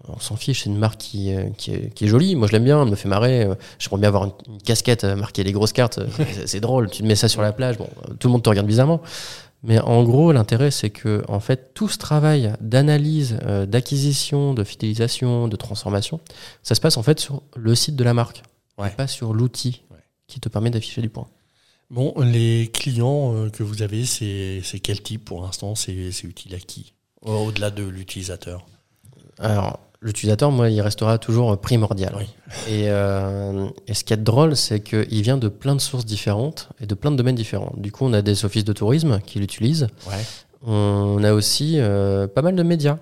On 0.09 0.19
s'en 0.21 0.37
fiche, 0.37 0.63
c'est 0.65 0.71
une 0.71 0.79
marque 0.79 0.99
qui, 1.01 1.35
euh, 1.35 1.51
qui, 1.57 1.73
est, 1.73 1.93
qui 1.95 2.05
est 2.05 2.09
jolie. 2.09 2.35
Moi, 2.35 2.49
je 2.49 2.53
l'aime 2.53 2.65
bien, 2.65 2.83
elle 2.83 2.91
me 2.91 2.97
fait 2.97 3.09
marrer. 3.09 3.43
Euh, 3.45 3.55
J'aimerais 3.79 3.99
bien 4.01 4.09
avoir 4.09 4.25
une, 4.25 4.33
une 4.55 4.63
casquette 4.63 5.05
euh, 5.05 5.17
marquée 5.17 5.45
les 5.45 5.53
grosses 5.53 5.73
cartes. 5.73 6.01
C'est- 6.47 6.61
drôle. 6.61 6.91
Tu 6.91 7.03
te 7.03 7.07
mets 7.07 7.15
ça 7.17 7.29
sur 7.29 7.43
la 7.43 7.53
plage. 7.53 7.77
Bon, 7.79 7.89
tout 8.19 8.29
le 8.29 8.33
monde 8.33 8.43
te 8.43 8.49
regarde 8.49 8.67
bizarrement. 8.67 9.01
Mais 9.65 9.81
en 9.81 10.05
gros, 10.05 10.31
l'intérêt, 10.33 10.71
c'est 10.71 10.91
que 10.91 11.25
en 11.29 11.41
fait, 11.41 11.75
tout 11.75 11.89
ce 11.89 11.99
travail 11.99 12.53
d'analyse, 12.61 13.39
euh, 13.45 13.67
d'acquisition, 13.67 14.55
de 14.55 14.63
fidélisation, 14.63 15.49
de 15.49 15.57
transformation, 15.57 16.21
ça 16.63 16.75
se 16.77 16.81
passe 16.81 16.97
en 16.97 17.03
fait 17.03 17.19
sur 17.19 17.43
le 17.57 17.75
site 17.75 17.97
de 17.97 18.05
la 18.05 18.15
marque, 18.15 18.43
Ouais. 18.79 18.87
et 18.89 18.91
pas 18.93 19.09
sur 19.09 19.35
l'outil 19.35 19.83
Ouais. 19.91 19.97
qui 20.29 20.39
te 20.39 20.49
permet 20.49 20.71
d'afficher 20.71 21.03
du 21.03 21.09
point. 21.09 21.27
Bon, 21.91 22.15
les 22.21 22.71
clients 22.73 23.35
euh, 23.35 23.51
que 23.51 23.65
vous 23.65 23.83
avez, 23.83 24.05
c'est 24.05 24.63
quel 24.81 25.03
type 25.03 25.25
pour 25.25 25.43
l'instant? 25.43 25.75
C'est 25.75 25.93
utile 26.23 26.55
à 26.55 26.59
qui? 26.61 26.93
Au- 27.23 27.33
Au-delà 27.47 27.71
de 27.73 27.83
l'utilisateur. 27.83 28.65
Alors, 29.39 29.81
l'utilisateur, 30.01 30.51
moi, 30.51 30.71
il 30.71 30.81
restera 30.81 31.19
toujours 31.19 31.59
primordial. 31.61 32.15
Oui. 32.17 32.25
Et, 32.69 32.85
euh, 32.89 33.69
et 33.87 33.95
ce 33.95 34.05
qui 34.05 34.13
est 34.13 34.17
drôle, 34.17 34.57
c'est 34.57 34.81
qu'il 34.81 35.23
vient 35.23 35.37
de 35.39 35.49
plein 35.49 35.75
de 35.75 35.81
sources 35.81 36.05
différentes 36.07 36.69
et 36.81 36.87
de 36.87 36.95
plein 36.95 37.11
de 37.11 37.17
domaines 37.17 37.35
différents. 37.35 37.73
Du 37.77 37.91
coup, 37.93 38.05
on 38.05 38.13
a 38.13 38.23
des 38.23 38.45
offices 38.45 38.65
de 38.65 38.73
tourisme 38.73 39.21
qui 39.27 39.39
l'utilisent. 39.39 39.89
Ouais. 40.09 40.23
On 40.67 41.23
a 41.25 41.33
aussi 41.33 41.75
euh, 41.79 42.27
pas 42.27 42.43
mal 42.43 42.55
de 42.57 42.63
médias. 42.63 42.99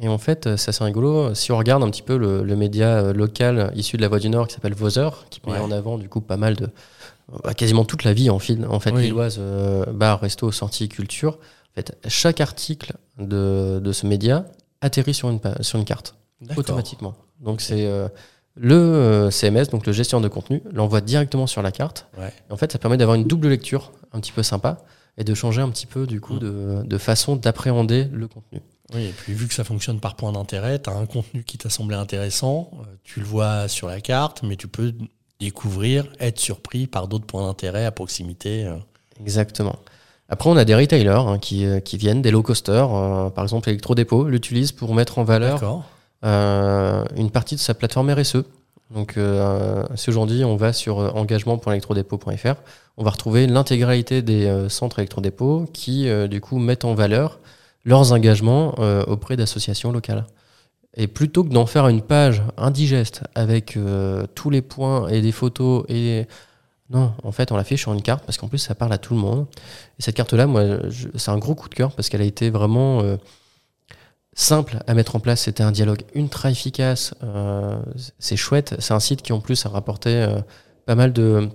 Et 0.00 0.08
en 0.08 0.18
fait, 0.18 0.56
c'est 0.56 0.68
assez 0.68 0.84
rigolo. 0.84 1.34
Si 1.34 1.50
on 1.50 1.58
regarde 1.58 1.82
un 1.82 1.90
petit 1.90 2.02
peu 2.02 2.16
le, 2.16 2.42
le 2.44 2.56
média 2.56 2.98
euh, 2.98 3.12
local 3.12 3.72
issu 3.74 3.96
de 3.96 4.02
la 4.02 4.08
Voix 4.08 4.20
du 4.20 4.28
Nord 4.28 4.46
qui 4.46 4.54
s'appelle 4.54 4.74
Voseur, 4.74 5.24
qui 5.30 5.40
met 5.46 5.52
Ouais. 5.52 5.58
en 5.58 5.70
avant 5.72 5.98
du 5.98 6.08
coup 6.08 6.20
pas 6.20 6.36
mal 6.36 6.54
de. 6.54 6.68
bah, 7.42 7.52
quasiment 7.54 7.84
toute 7.84 8.04
la 8.04 8.12
vie 8.12 8.30
en, 8.30 8.38
fil, 8.38 8.64
en 8.70 8.78
fait, 8.78 8.92
Oui. 8.92 9.02
lilloise, 9.04 9.38
euh, 9.40 9.84
bar, 9.92 10.20
resto, 10.20 10.52
sortie, 10.52 10.88
culture. 10.88 11.38
En 11.72 11.74
fait, 11.74 11.96
chaque 12.06 12.40
article 12.40 12.92
de, 13.18 13.80
de 13.82 13.92
ce 13.92 14.06
média 14.06 14.44
atterrit 14.80 15.14
sur 15.14 15.30
une, 15.30 15.40
sur 15.62 15.78
une 15.80 15.84
carte. 15.84 16.14
Automatiquement. 16.56 17.14
Donc 17.40 17.60
c'est 17.60 17.86
euh, 17.86 18.08
le 18.56 18.74
euh, 18.74 19.30
CMS, 19.30 19.68
donc 19.70 19.86
le 19.86 19.92
gestionnaire 19.92 20.28
de 20.28 20.32
contenu, 20.32 20.62
l'envoie 20.72 21.00
directement 21.00 21.46
sur 21.46 21.62
la 21.62 21.72
carte. 21.72 22.06
Ouais. 22.18 22.32
Et 22.48 22.52
en 22.52 22.56
fait, 22.56 22.72
ça 22.72 22.78
permet 22.78 22.96
d'avoir 22.96 23.16
une 23.16 23.24
double 23.24 23.48
lecture 23.48 23.92
un 24.12 24.20
petit 24.20 24.32
peu 24.32 24.42
sympa 24.42 24.78
et 25.16 25.24
de 25.24 25.34
changer 25.34 25.62
un 25.62 25.68
petit 25.70 25.86
peu 25.86 26.06
du 26.06 26.20
coup 26.20 26.34
Mm. 26.34 26.38
de, 26.38 26.82
de 26.84 26.98
façon 26.98 27.36
d'appréhender 27.36 28.08
le 28.12 28.28
contenu. 28.28 28.60
Oui, 28.94 29.04
et 29.04 29.12
puis 29.12 29.34
vu 29.34 29.46
que 29.46 29.54
ça 29.54 29.64
fonctionne 29.64 30.00
par 30.00 30.16
point 30.16 30.32
d'intérêt, 30.32 30.78
tu 30.78 30.88
as 30.88 30.94
un 30.94 31.04
contenu 31.06 31.44
qui 31.44 31.58
t'a 31.58 31.68
semblé 31.68 31.94
intéressant, 31.96 32.70
euh, 32.80 32.84
tu 33.04 33.20
le 33.20 33.26
vois 33.26 33.68
sur 33.68 33.86
la 33.86 34.00
carte, 34.00 34.42
mais 34.42 34.56
tu 34.56 34.66
peux 34.66 34.94
découvrir, 35.40 36.06
être 36.18 36.38
surpris 36.40 36.86
par 36.86 37.06
d'autres 37.06 37.26
points 37.26 37.46
d'intérêt 37.46 37.84
à 37.84 37.92
proximité. 37.92 38.68
Exactement. 39.20 39.76
Après, 40.28 40.50
on 40.50 40.56
a 40.56 40.64
des 40.64 40.74
retailers 40.74 41.08
hein, 41.26 41.38
qui, 41.38 41.66
qui 41.84 41.96
viennent, 41.96 42.20
des 42.22 42.30
low 42.30 42.42
costers, 42.42 42.94
euh, 42.94 43.30
par 43.30 43.44
exemple 43.44 43.68
Electrodépôt, 43.68 44.24
l'utilisent 44.28 44.72
pour 44.72 44.94
mettre 44.94 45.18
en 45.18 45.24
valeur 45.24 45.54
D'accord. 45.54 45.84
Une 46.22 47.30
partie 47.30 47.54
de 47.54 47.60
sa 47.60 47.74
plateforme 47.74 48.10
RSE. 48.10 48.44
Donc, 48.90 49.18
euh, 49.18 49.84
si 49.96 50.08
aujourd'hui 50.08 50.44
on 50.44 50.56
va 50.56 50.72
sur 50.72 51.00
euh, 51.00 51.10
engagement.electrodépôt.fr, 51.10 52.54
on 52.96 53.04
va 53.04 53.10
retrouver 53.10 53.46
l'intégralité 53.46 54.22
des 54.22 54.46
euh, 54.46 54.68
centres 54.68 54.98
électrodépôts 54.98 55.66
qui, 55.72 56.08
euh, 56.08 56.26
du 56.26 56.40
coup, 56.40 56.58
mettent 56.58 56.86
en 56.86 56.94
valeur 56.94 57.38
leurs 57.84 58.12
engagements 58.12 58.74
euh, 58.78 59.04
auprès 59.04 59.36
d'associations 59.36 59.92
locales. 59.92 60.26
Et 60.96 61.06
plutôt 61.06 61.44
que 61.44 61.50
d'en 61.50 61.66
faire 61.66 61.86
une 61.88 62.00
page 62.00 62.42
indigeste 62.56 63.22
avec 63.34 63.76
euh, 63.76 64.26
tous 64.34 64.48
les 64.48 64.62
points 64.62 65.08
et 65.08 65.20
des 65.20 65.32
photos 65.32 65.84
et 65.88 66.26
non, 66.90 67.12
en 67.22 67.32
fait, 67.32 67.52
on 67.52 67.56
l'affiche 67.56 67.82
sur 67.82 67.92
une 67.92 68.00
carte 68.00 68.24
parce 68.24 68.38
qu'en 68.38 68.48
plus, 68.48 68.58
ça 68.58 68.74
parle 68.74 68.94
à 68.94 68.98
tout 68.98 69.12
le 69.12 69.20
monde. 69.20 69.46
Et 69.98 70.02
cette 70.02 70.14
carte-là, 70.14 70.46
moi, 70.46 70.62
c'est 71.16 71.30
un 71.30 71.36
gros 71.36 71.54
coup 71.54 71.68
de 71.68 71.74
cœur 71.74 71.92
parce 71.92 72.08
qu'elle 72.08 72.22
a 72.22 72.24
été 72.24 72.48
vraiment 72.48 73.02
euh, 73.02 73.16
simple 74.38 74.78
à 74.86 74.94
mettre 74.94 75.16
en 75.16 75.20
place. 75.20 75.42
C'était 75.42 75.62
un 75.62 75.72
dialogue 75.72 76.02
ultra 76.14 76.50
efficace. 76.50 77.14
euh, 77.22 77.80
c'est 78.18 78.36
chouette. 78.36 78.76
C'est 78.78 78.94
un 78.94 79.00
site 79.00 79.22
qui, 79.22 79.32
en 79.32 79.40
plus, 79.40 79.66
a 79.66 79.68
rapporté 79.68 80.10
euh, 80.10 80.40
pas 80.86 80.94
mal 80.94 81.12
de, 81.12 81.48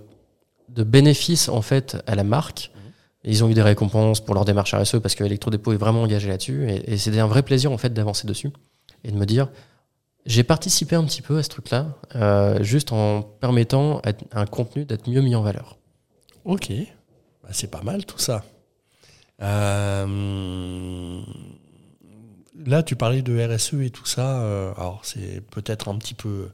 de 0.68 0.82
bénéfices 0.84 1.48
en 1.48 1.62
fait 1.62 1.96
à 2.06 2.14
la 2.14 2.24
marque. 2.24 2.70
Ils 3.24 3.42
ont 3.42 3.48
eu 3.48 3.54
des 3.54 3.62
récompenses 3.62 4.20
pour 4.20 4.34
leur 4.34 4.44
démarche 4.44 4.74
RSE 4.74 4.98
parce 5.00 5.14
que 5.14 5.24
Electrodépôt 5.24 5.72
est 5.72 5.76
vraiment 5.78 6.02
engagé 6.02 6.28
là-dessus. 6.28 6.68
Et, 6.70 6.92
et 6.92 6.98
c'était 6.98 7.20
un 7.20 7.26
vrai 7.26 7.42
plaisir 7.42 7.72
en 7.72 7.78
fait 7.78 7.92
d'avancer 7.94 8.26
dessus 8.26 8.50
et 9.02 9.10
de 9.10 9.16
me 9.16 9.24
dire 9.24 9.48
j'ai 10.26 10.42
participé 10.42 10.96
un 10.96 11.04
petit 11.04 11.20
peu 11.20 11.36
à 11.38 11.42
ce 11.42 11.50
truc-là, 11.50 11.98
euh, 12.14 12.62
juste 12.62 12.92
en 12.92 13.20
permettant 13.22 14.00
à 14.00 14.12
un 14.40 14.46
contenu 14.46 14.86
d'être 14.86 15.06
mieux 15.08 15.20
mis 15.20 15.34
en 15.34 15.42
valeur. 15.42 15.76
Ok, 16.46 16.70
Bah, 17.42 17.50
c'est 17.52 17.70
pas 17.70 17.82
mal 17.82 18.06
tout 18.06 18.18
ça. 18.18 18.42
Euh, 19.42 21.20
Là, 22.56 22.84
tu 22.84 22.94
parlais 22.94 23.22
de 23.22 23.36
RSE 23.36 23.74
et 23.82 23.90
tout 23.90 24.06
ça. 24.06 24.40
euh, 24.42 24.72
alors, 24.76 25.00
c'est 25.02 25.40
peut-être 25.50 25.88
un 25.88 25.96
petit 25.96 26.14
peu 26.14 26.50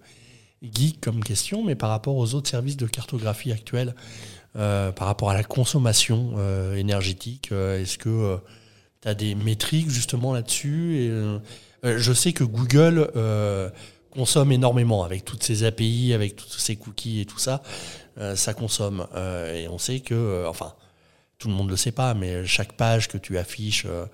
geek 0.63 1.01
comme 1.01 1.23
question, 1.23 1.63
mais 1.63 1.75
par 1.75 1.91
rapport 1.91 2.17
aux 2.17 2.35
autres 2.35 2.49
services 2.49 2.79
de 2.79 2.87
cartographie 2.87 3.53
actuels, 3.53 3.95
euh, 4.57 4.93
par 4.93 5.07
rapport 5.07 5.31
à 5.31 5.35
la 5.35 5.45
consommation 5.45 6.35
euh, 6.39 6.75
énergétique, 6.75 7.53
est-ce 7.53 7.99
que 7.99 8.39
tu 9.03 9.09
as 9.09 9.15
des 9.15 9.35
métriques 9.35 9.91
justement 9.91 10.33
là-dessus 10.33 11.11
Je 11.85 12.13
sais 12.13 12.33
que 12.33 12.45
Google 12.45 13.11
consomme 14.11 14.53
énormément 14.53 15.05
avec 15.05 15.25
toutes 15.25 15.43
ses 15.43 15.65
API, 15.65 16.15
avec 16.15 16.35
tous 16.35 16.59
ses 16.59 16.77
cookies 16.77 17.21
et 17.21 17.27
tout 17.27 17.39
ça. 17.39 17.63
ça 18.35 18.55
consomme. 18.55 19.07
Et 19.55 19.69
on 19.69 19.79
sait 19.79 20.01
que, 20.01 20.47
enfin, 20.49 20.75
tout 21.41 21.49
le 21.49 21.55
monde 21.55 21.67
ne 21.67 21.71
le 21.73 21.77
sait 21.77 21.91
pas, 21.91 22.15
mais 22.15 22.47
chaque 22.47 22.75
page 22.75 23.09
que 23.09 23.19
tu 23.19 23.37
affiches, 23.39 23.87
euh, 23.87 24.05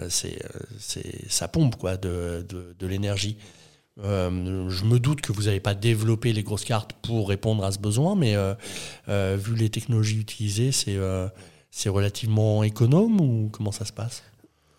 euh, 0.00 0.06
c'est, 0.08 0.44
euh, 0.44 0.58
c'est, 0.80 1.30
ça 1.30 1.46
pompe 1.46 1.76
quoi, 1.76 1.96
de, 1.96 2.44
de, 2.48 2.74
de 2.76 2.86
l'énergie. 2.86 3.36
Je 3.98 4.84
me 4.84 4.98
doute 4.98 5.20
que 5.20 5.30
vous 5.30 5.42
n'avez 5.44 5.60
pas 5.60 5.74
développé 5.74 6.32
les 6.32 6.42
grosses 6.42 6.64
cartes 6.64 6.94
pour 7.02 7.28
répondre 7.28 7.62
à 7.64 7.70
ce 7.70 7.78
besoin, 7.78 8.16
mais 8.16 8.34
vu 9.06 9.54
les 9.54 9.70
technologies 9.70 10.18
utilisées, 10.18 10.72
c'est, 10.72 10.98
c'est 11.70 11.90
relativement 11.90 12.64
économe 12.64 13.20
ou 13.20 13.50
comment 13.52 13.70
ça 13.70 13.84
se 13.84 13.92
passe? 13.92 14.24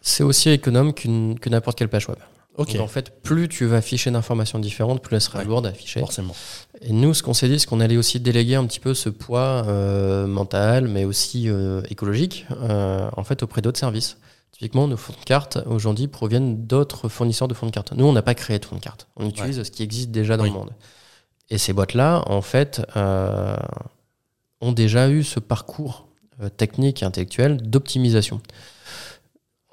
C'est 0.01 0.23
aussi 0.23 0.49
économe 0.49 0.93
qu'une- 0.93 1.39
que 1.39 1.49
n'importe 1.49 1.77
quelle 1.77 1.87
page 1.87 2.09
web. 2.09 2.17
Donc 2.57 2.75
en 2.79 2.87
fait, 2.87 3.21
plus 3.21 3.49
tu 3.49 3.65
vas 3.65 3.77
afficher 3.77 4.11
d'informations 4.11 4.59
différentes, 4.59 5.01
plus 5.01 5.15
elle 5.15 5.21
sera 5.21 5.39
Ouais. 5.39 5.45
lourde 5.45 5.65
à 5.65 5.69
afficher. 5.69 5.99
forcément. 5.99 6.33
Et 6.81 6.93
nous, 6.93 7.13
ce 7.13 7.21
qu'on 7.23 7.33
s'est 7.33 7.49
dit, 7.49 7.59
c'est 7.59 7.65
qu'on 7.67 7.79
allait 7.81 7.97
aussi 7.97 8.19
déléguer 8.19 8.55
un 8.55 8.65
petit 8.65 8.79
peu 8.79 8.93
ce 8.93 9.09
poids 9.09 9.63
euh, 9.67 10.25
mental, 10.27 10.87
mais 10.87 11.03
aussi 11.05 11.49
euh, 11.49 11.81
écologique, 11.89 12.45
euh, 12.61 13.09
en 13.17 13.23
fait, 13.23 13.43
auprès 13.43 13.61
d'autres 13.61 13.79
services. 13.79 14.17
Typiquement, 14.51 14.87
nos 14.87 14.95
fonds 14.95 15.13
de 15.19 15.25
cartes, 15.25 15.57
aujourd'hui, 15.65 16.07
proviennent 16.07 16.65
d'autres 16.65 17.09
fournisseurs 17.09 17.49
de 17.49 17.53
fonds 17.53 17.65
de 17.65 17.71
cartes. 17.71 17.91
Nous, 17.91 18.05
on 18.05 18.13
n'a 18.13 18.21
pas 18.21 18.35
créé 18.35 18.57
de 18.57 18.63
fonds 18.65 18.77
de 18.77 18.81
cartes. 18.81 19.07
On 19.17 19.27
utilise 19.27 19.61
ce 19.63 19.69
qui 19.71 19.83
existe 19.83 20.11
déjà 20.11 20.37
dans 20.37 20.43
Oui. 20.43 20.49
le 20.49 20.55
monde. 20.55 20.71
Et 21.49 21.57
ces 21.57 21.73
boîtes-là, 21.73 22.23
en 22.27 22.41
fait, 22.41 22.81
ont 24.61 24.71
déjà 24.71 25.09
eu 25.09 25.23
ce 25.23 25.39
parcours 25.41 26.07
technique 26.57 27.01
et 27.01 27.05
intellectuel 27.05 27.57
d'optimisation. 27.57 28.41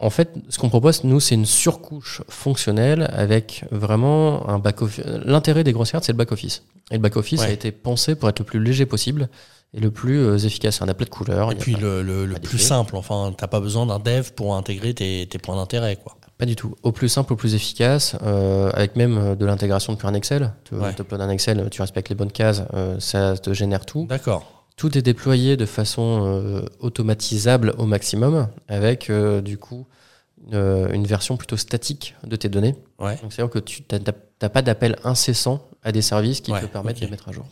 En 0.02 0.10
fait, 0.10 0.34
ce 0.48 0.58
qu'on 0.58 0.68
propose, 0.68 1.04
nous, 1.04 1.20
c'est 1.20 1.36
une 1.36 1.46
surcouche 1.46 2.22
fonctionnelle 2.28 3.08
avec 3.14 3.64
vraiment 3.70 4.48
un 4.48 4.58
back-office. 4.58 5.04
L'intérêt 5.24 5.62
des 5.64 5.72
grosses 5.72 5.92
cartes, 5.92 6.04
c'est 6.04 6.12
le 6.12 6.18
back-office. 6.18 6.64
Et 6.90 6.94
le 6.94 7.00
back-office 7.00 7.40
Ouais. 7.40 7.46
a 7.46 7.50
été 7.52 7.70
pensé 7.72 8.14
pour 8.16 8.28
être 8.28 8.40
le 8.40 8.44
plus 8.44 8.62
léger 8.62 8.84
possible 8.84 9.28
et 9.72 9.80
le 9.80 9.90
plus 9.90 10.18
euh, 10.18 10.36
efficace. 10.38 10.78
Il 10.78 10.80
y 10.80 10.84
en 10.84 10.88
a 10.88 10.94
plein 10.94 11.04
de 11.06 11.10
couleurs. 11.10 11.52
Et 11.52 11.54
puis 11.54 11.74
le, 11.76 12.02
le, 12.02 12.26
plus 12.34 12.58
simple, 12.58 12.96
enfin, 12.96 13.32
t'as 13.36 13.46
pas 13.46 13.60
besoin 13.60 13.86
d'un 13.86 14.00
dev 14.00 14.30
pour 14.34 14.56
intégrer 14.56 14.92
tes, 14.92 15.26
tes 15.30 15.38
points 15.38 15.56
d'intérêt, 15.56 15.96
quoi. 15.96 16.16
Pas 16.36 16.46
du 16.46 16.56
tout. 16.56 16.74
Au 16.82 16.90
plus 16.90 17.08
simple, 17.08 17.32
au 17.34 17.36
plus 17.36 17.54
efficace, 17.54 18.16
euh, 18.24 18.70
avec 18.74 18.96
même 18.96 19.16
euh, 19.16 19.34
de 19.36 19.46
l'intégration 19.46 19.92
depuis 19.92 20.08
un 20.08 20.14
Excel. 20.14 20.52
Tu 20.64 20.74
Ouais. 20.74 20.90
uploades 20.98 21.20
un 21.20 21.30
Excel, 21.30 21.68
tu 21.70 21.80
respectes 21.80 22.08
les 22.08 22.16
bonnes 22.16 22.32
cases, 22.32 22.62
euh, 22.74 22.96
ça 22.98 23.36
te 23.36 23.52
génère 23.52 23.86
tout. 23.86 24.06
D'accord. 24.08 24.51
Tout 24.76 24.96
est 24.96 25.02
déployé 25.02 25.56
de 25.56 25.66
façon 25.66 26.22
euh, 26.24 26.62
automatisable 26.80 27.74
au 27.78 27.84
maximum, 27.86 28.48
avec 28.68 29.10
euh, 29.10 29.40
du 29.40 29.58
coup 29.58 29.86
euh, 30.52 30.90
une 30.92 31.06
version 31.06 31.36
plutôt 31.36 31.56
statique 31.56 32.14
de 32.24 32.36
tes 32.36 32.48
données. 32.48 32.74
Ouais. 32.98 33.16
Donc 33.22 33.32
c'est-à-dire 33.32 33.50
que 33.52 33.58
tu 33.58 33.82
n'as 33.92 34.48
pas 34.48 34.62
d'appel 34.62 34.96
incessant 35.04 35.62
à 35.82 35.92
des 35.92 36.02
services 36.02 36.40
qui 36.40 36.52
Ouais, 36.52 36.60
te 36.60 36.66
permettent 36.66 36.96
de 37.00 37.04
les 37.04 37.10
mettre 37.10 37.28
à 37.28 37.32
jour. 37.32 37.44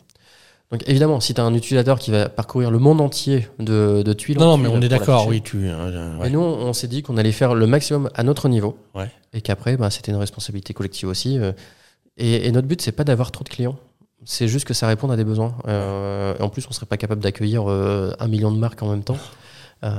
Donc 0.71 0.83
évidemment, 0.87 1.19
si 1.19 1.33
tu 1.33 1.41
as 1.41 1.43
un 1.43 1.53
utilisateur 1.53 1.99
qui 1.99 2.11
va 2.11 2.29
parcourir 2.29 2.71
le 2.71 2.79
monde 2.79 3.01
entier 3.01 3.47
de, 3.59 4.03
de 4.03 4.13
tuiles 4.13 4.37
Non, 4.39 4.57
mais 4.57 4.69
on 4.69 4.81
est 4.81 4.87
d'accord, 4.89 5.27
oui, 5.27 5.41
tu. 5.41 5.67
euh, 5.67 6.17
ouais. 6.17 6.27
Et 6.27 6.29
nous, 6.31 6.39
on 6.39 6.71
s'est 6.73 6.87
dit 6.87 7.03
qu'on 7.03 7.17
allait 7.17 7.33
faire 7.33 7.55
le 7.55 7.67
maximum 7.67 8.09
à 8.15 8.23
notre 8.23 8.47
niveau. 8.49 8.77
Ouais. 8.95 9.11
Et 9.33 9.41
qu'après, 9.41 9.75
bah, 9.77 9.89
c'était 9.89 10.11
une 10.13 10.17
responsabilité 10.17 10.73
collective 10.73 11.09
aussi. 11.09 11.37
euh. 11.37 11.51
Et, 12.17 12.47
et 12.47 12.51
notre 12.53 12.67
but, 12.67 12.81
c'est 12.81 12.91
pas 12.93 13.03
d'avoir 13.03 13.31
trop 13.31 13.43
de 13.43 13.49
clients. 13.49 13.77
C'est 14.23 14.47
juste 14.47 14.65
que 14.65 14.73
ça 14.73 14.87
réponde 14.87 15.11
à 15.11 15.15
des 15.15 15.23
besoins. 15.23 15.55
Euh, 15.67 16.35
et 16.37 16.41
en 16.41 16.49
plus, 16.49 16.65
on 16.69 16.71
serait 16.71 16.85
pas 16.85 16.97
capable 16.97 17.21
d'accueillir 17.21 17.69
euh, 17.69 18.11
un 18.19 18.27
million 18.27 18.51
de 18.51 18.57
marques 18.57 18.81
en 18.83 18.89
même 18.89 19.03
temps. 19.03 19.17
Euh, 19.83 19.89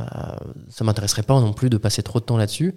ça 0.69 0.85
m'intéresserait 0.85 1.25
pas 1.25 1.39
non 1.41 1.53
plus 1.53 1.71
de 1.71 1.77
passer 1.77 2.03
trop 2.03 2.21
de 2.21 2.25
temps 2.25 2.37
là-dessus. 2.37 2.75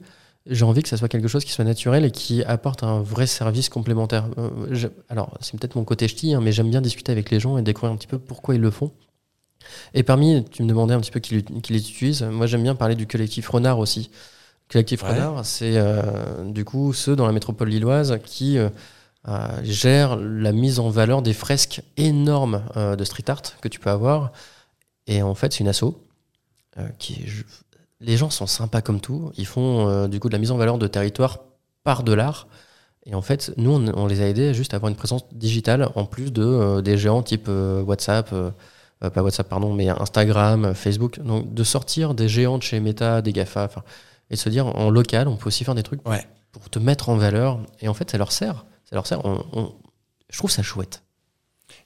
J'ai 0.47 0.65
envie 0.65 0.81
que 0.83 0.89
ça 0.89 0.97
soit 0.97 1.07
quelque 1.07 1.27
chose 1.27 1.43
qui 1.45 1.51
soit 1.51 1.65
naturel 1.65 2.05
et 2.05 2.11
qui 2.11 2.43
apporte 2.43 2.83
un 2.83 3.01
vrai 3.01 3.27
service 3.27 3.69
complémentaire. 3.69 4.25
Je- 4.71 4.87
alors, 5.09 5.37
c'est 5.39 5.59
peut-être 5.59 5.75
mon 5.75 5.83
côté 5.83 6.07
ch'ti, 6.07 6.33
hein, 6.33 6.41
mais 6.41 6.51
j'aime 6.51 6.69
bien 6.69 6.81
discuter 6.81 7.11
avec 7.11 7.31
les 7.31 7.39
gens 7.39 7.57
et 7.57 7.61
découvrir 7.61 7.91
un 7.93 7.95
petit 7.97 8.07
peu 8.07 8.19
pourquoi 8.19 8.55
ils 8.55 8.61
le 8.61 8.71
font. 8.71 8.91
Et 9.93 10.03
parmi, 10.03 10.45
tu 10.45 10.63
me 10.63 10.67
demandais 10.67 10.93
un 10.93 10.99
petit 10.99 11.11
peu 11.11 11.19
qui, 11.19 11.43
les 11.69 11.89
utilise. 11.89 12.23
Moi, 12.23 12.45
j'aime 12.45 12.63
bien 12.63 12.75
parler 12.75 12.95
du 12.95 13.07
collectif 13.07 13.49
Renard 13.49 13.79
aussi. 13.79 14.11
Le 14.69 14.73
collectif 14.73 15.03
Ouais. 15.03 15.09
Renard, 15.09 15.45
c'est 15.45 15.77
euh, 15.77 16.43
du 16.43 16.65
coup 16.65 16.93
ceux 16.93 17.15
dans 17.15 17.25
la 17.25 17.31
métropole 17.33 17.69
lilloise 17.69 18.19
qui 18.23 18.57
euh, 18.57 18.69
euh, 19.27 19.47
gèrent 19.63 20.15
la 20.17 20.51
mise 20.51 20.79
en 20.79 20.89
valeur 20.89 21.21
des 21.21 21.33
fresques 21.33 21.81
énormes 21.97 22.61
euh, 22.77 22.95
de 22.95 23.03
street 23.03 23.23
art 23.29 23.41
que 23.61 23.67
tu 23.67 23.79
peux 23.79 23.89
avoir. 23.89 24.31
Et 25.07 25.21
en 25.21 25.35
fait, 25.35 25.53
c'est 25.53 25.59
une 25.59 25.67
asso 25.67 25.83
euh, 26.77 26.87
qui 26.99 27.23
je- 27.27 27.43
les 28.01 28.17
gens 28.17 28.29
sont 28.29 28.47
sympas 28.47 28.81
comme 28.81 28.99
tout. 29.01 29.31
Ils 29.37 29.47
font 29.47 30.07
du 30.07 30.19
coup 30.19 30.27
de 30.27 30.33
la 30.33 30.39
mise 30.39 30.51
en 30.51 30.57
valeur 30.57 30.77
de 30.77 30.85
territoire 30.87 31.39
par 31.83 32.03
de 32.03 32.13
l'art. 32.13 32.47
Et 33.07 33.15
en 33.15 33.21
fait, 33.21 33.51
nous, 33.57 33.71
on, 33.71 33.87
on 33.97 34.07
les 34.07 34.21
a 34.21 34.27
aidés 34.27 34.53
juste 34.53 34.73
à 34.73 34.77
avoir 34.77 34.89
une 34.89 34.95
présence 34.97 35.23
digitale 35.31 35.89
en 35.95 36.05
plus 36.05 36.31
de 36.33 36.43
euh, 36.43 36.81
des 36.81 36.97
géants 36.97 37.23
type 37.23 37.45
euh, 37.47 37.81
WhatsApp, 37.83 38.29
euh, 38.33 38.51
pas 38.99 39.21
WhatsApp, 39.23 39.47
pardon, 39.47 39.73
mais 39.73 39.89
Instagram, 39.89 40.73
Facebook. 40.73 41.19
Donc, 41.21 41.53
de 41.53 41.63
sortir 41.63 42.13
des 42.15 42.27
géants 42.27 42.57
de 42.57 42.63
chez 42.63 42.79
Meta, 42.79 43.21
des 43.21 43.31
GAFA, 43.31 43.69
et 44.29 44.33
de 44.35 44.39
se 44.39 44.49
dire 44.49 44.65
en 44.67 44.89
local, 44.89 45.27
on 45.27 45.35
peut 45.37 45.47
aussi 45.47 45.63
faire 45.63 45.75
des 45.75 45.83
trucs 45.83 46.07
Ouais. 46.07 46.25
pour 46.51 46.69
te 46.69 46.79
mettre 46.79 47.09
en 47.09 47.15
valeur. 47.15 47.59
Et 47.81 47.87
en 47.87 47.93
fait, 47.93 48.09
ça 48.11 48.17
leur 48.17 48.31
sert. 48.31 48.65
Ça. 48.89 49.19
On- 49.23 49.43
on- 49.53 49.73
je 50.29 50.37
trouve 50.37 50.51
ça 50.51 50.63
chouette. 50.63 51.03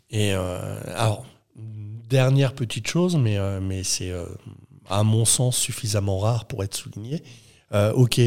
Et 0.09 0.33
euh, 0.33 0.79
alors, 0.95 1.25
dernière 1.55 2.53
petite 2.53 2.88
chose, 2.88 3.15
mais, 3.15 3.38
euh, 3.38 3.59
mais 3.62 3.83
c'est 3.83 4.09
euh, 4.12 4.25
à 4.89 5.03
mon 5.03 5.23
sens 5.25 5.55
suffisamment 5.57 6.19
rare 6.19 6.45
pour 6.45 6.63
être 6.63 6.75
souligné. 6.75 7.23
Ok, 7.93 8.19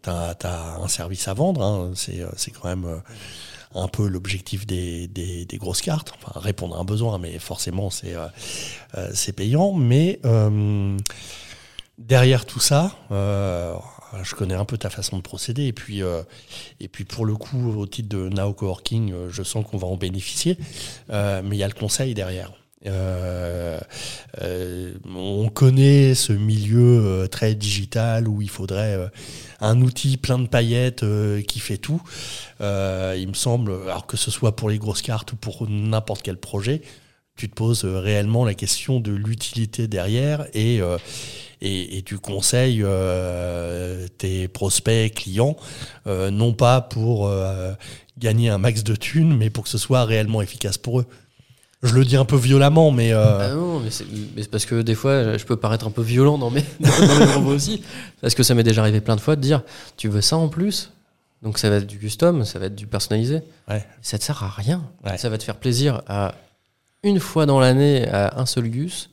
t'as 0.00 0.34
as 0.44 0.76
un 0.82 0.88
service 0.88 1.28
à 1.28 1.34
vendre, 1.34 1.62
hein, 1.62 1.92
c'est 1.94 2.50
quand 2.52 2.68
même 2.68 3.02
un 3.74 3.86
peu 3.86 4.08
l'objectif 4.08 4.66
des, 4.66 5.08
des, 5.08 5.44
des 5.44 5.58
grosses 5.58 5.82
cartes, 5.82 6.14
enfin 6.16 6.40
répondre 6.40 6.74
à 6.74 6.80
un 6.80 6.84
besoin, 6.84 7.18
mais 7.18 7.38
forcément 7.38 7.90
c'est 7.90 8.14
c'est 9.12 9.32
payant. 9.34 9.74
Mais 9.74 10.20
derrière 11.98 12.46
tout 12.46 12.60
ça, 12.60 12.94
je 14.22 14.34
connais 14.34 14.54
un 14.54 14.64
peu 14.64 14.78
ta 14.78 14.90
façon 14.90 15.16
de 15.16 15.22
procéder, 15.22 15.66
et 15.66 15.72
puis 15.72 16.02
euh, 16.02 16.22
et 16.80 16.88
puis 16.88 17.04
pour 17.04 17.26
le 17.26 17.34
coup, 17.36 17.72
au 17.78 17.86
titre 17.86 18.08
de 18.08 18.28
Now 18.28 18.52
Coworking, 18.52 19.12
euh, 19.12 19.28
je 19.30 19.42
sens 19.42 19.64
qu'on 19.66 19.78
va 19.78 19.86
en 19.86 19.96
bénéficier. 19.96 20.58
Euh, 21.10 21.42
mais 21.44 21.56
il 21.56 21.58
y 21.58 21.62
a 21.62 21.68
le 21.68 21.74
conseil 21.74 22.14
derrière. 22.14 22.52
On 25.14 25.50
connaît 25.52 26.14
ce 26.14 26.32
milieu 26.32 27.26
très 27.30 27.54
digital 27.54 28.28
où 28.28 28.40
il 28.40 28.48
faudrait 28.48 29.10
un 29.60 29.82
outil 29.82 30.16
plein 30.16 30.38
de 30.38 30.46
paillettes 30.46 31.04
qui 31.48 31.58
fait 31.58 31.76
tout. 31.76 32.00
Il 32.60 33.28
me 33.28 33.34
semble, 33.34 33.72
alors 33.84 34.06
que 34.06 34.16
ce 34.16 34.30
soit 34.30 34.54
pour 34.54 34.70
les 34.70 34.78
grosses 34.78 35.02
cartes 35.02 35.32
ou 35.32 35.36
pour 35.36 35.68
n'importe 35.68 36.22
quel 36.22 36.36
projet, 36.36 36.82
tu 37.38 37.48
te 37.48 37.54
poses 37.54 37.84
euh, 37.84 37.98
réellement 38.00 38.44
la 38.44 38.52
question 38.52 39.00
de 39.00 39.12
l'utilité 39.12 39.86
derrière 39.86 40.46
et, 40.52 40.82
euh, 40.82 40.98
et, 41.62 41.96
et 41.96 42.02
tu 42.02 42.18
conseilles 42.18 42.82
euh, 42.82 44.06
tes 44.18 44.48
prospects, 44.48 45.14
clients, 45.14 45.56
euh, 46.06 46.30
non 46.30 46.52
pas 46.52 46.80
pour 46.80 47.30
gagner 48.18 48.50
un 48.50 48.58
max 48.58 48.82
de 48.82 48.96
thunes, 48.96 49.36
mais 49.36 49.48
pour 49.48 49.64
que 49.64 49.70
ce 49.70 49.78
soit 49.78 50.04
réellement 50.04 50.42
efficace 50.42 50.76
pour 50.76 51.00
eux. 51.00 51.06
Je 51.84 51.94
le 51.94 52.04
dis 52.04 52.16
un 52.16 52.24
peu 52.24 52.36
violemment, 52.36 52.90
mais 52.90 53.12
Ah 53.12 53.50
non, 53.54 53.78
mais 53.78 53.92
c'est 53.92 54.04
mais 54.34 54.42
c'est 54.42 54.50
parce 54.50 54.66
que 54.66 54.82
des 54.82 54.96
fois, 54.96 55.38
je 55.38 55.44
peux 55.44 55.56
paraître 55.56 55.86
un 55.86 55.92
peu 55.92 56.02
violent 56.02 56.36
dans 56.36 56.50
mes, 56.50 56.64
dans 56.80 57.18
mes 57.20 57.26
propos 57.26 57.50
aussi. 57.50 57.82
Parce 58.20 58.34
que 58.34 58.42
ça 58.42 58.54
m'est 58.56 58.64
déjà 58.64 58.82
arrivé 58.82 59.00
plein 59.00 59.14
de 59.14 59.20
fois 59.20 59.36
de 59.36 59.40
dire 59.40 59.62
Tu 59.96 60.08
veux 60.08 60.20
ça 60.20 60.36
en 60.36 60.48
plus? 60.48 60.90
Donc 61.42 61.58
ça 61.58 61.70
va 61.70 61.76
être 61.76 61.86
du 61.86 62.00
custom, 62.00 62.44
ça 62.44 62.58
va 62.58 62.66
être 62.66 62.74
du 62.74 62.88
personnalisé. 62.88 63.42
Ouais. 63.68 63.86
Ça 64.02 64.18
te 64.18 64.24
sert 64.24 64.42
à 64.42 64.48
rien. 64.48 64.82
Ouais. 65.06 65.16
Ça 65.18 65.28
va 65.28 65.38
te 65.38 65.44
faire 65.44 65.54
plaisir 65.54 66.02
à 66.08 66.34
une 67.02 67.20
fois 67.20 67.46
dans 67.46 67.60
l'année 67.60 68.06
à 68.08 68.38
un 68.40 68.46
seul 68.46 68.68
gus. 68.68 69.10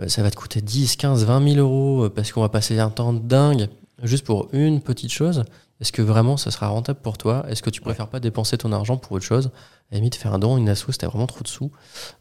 Euh, 0.00 0.08
Ça 0.08 0.22
va 0.22 0.30
te 0.30 0.36
coûter 0.36 0.60
10, 0.60 0.96
15, 0.96 1.24
20 1.24 1.54
000 1.54 1.60
euros 1.60 2.04
euh, 2.04 2.08
parce 2.10 2.32
qu'on 2.32 2.40
va 2.42 2.48
passer 2.48 2.78
un 2.78 2.90
temps 2.90 3.12
dingue 3.12 3.68
juste 4.02 4.24
pour 4.24 4.48
une 4.52 4.80
petite 4.80 5.10
chose. 5.10 5.44
Est-ce 5.80 5.92
que 5.92 6.02
vraiment 6.02 6.36
ça 6.36 6.50
sera 6.50 6.68
rentable 6.68 7.00
pour 7.00 7.16
toi? 7.16 7.44
Est-ce 7.48 7.62
que 7.62 7.70
tu 7.70 7.80
préfères 7.80 8.08
pas 8.08 8.20
dépenser 8.20 8.58
ton 8.58 8.70
argent 8.72 8.98
pour 8.98 9.12
autre 9.12 9.24
chose? 9.24 9.46
À 9.90 9.94
la 9.94 9.96
limite, 9.98 10.14
faire 10.14 10.34
un 10.34 10.38
don, 10.38 10.58
une 10.58 10.68
asso, 10.68 10.84
c'était 10.92 11.06
vraiment 11.06 11.26
trop 11.26 11.42
de 11.42 11.48
sous. 11.48 11.70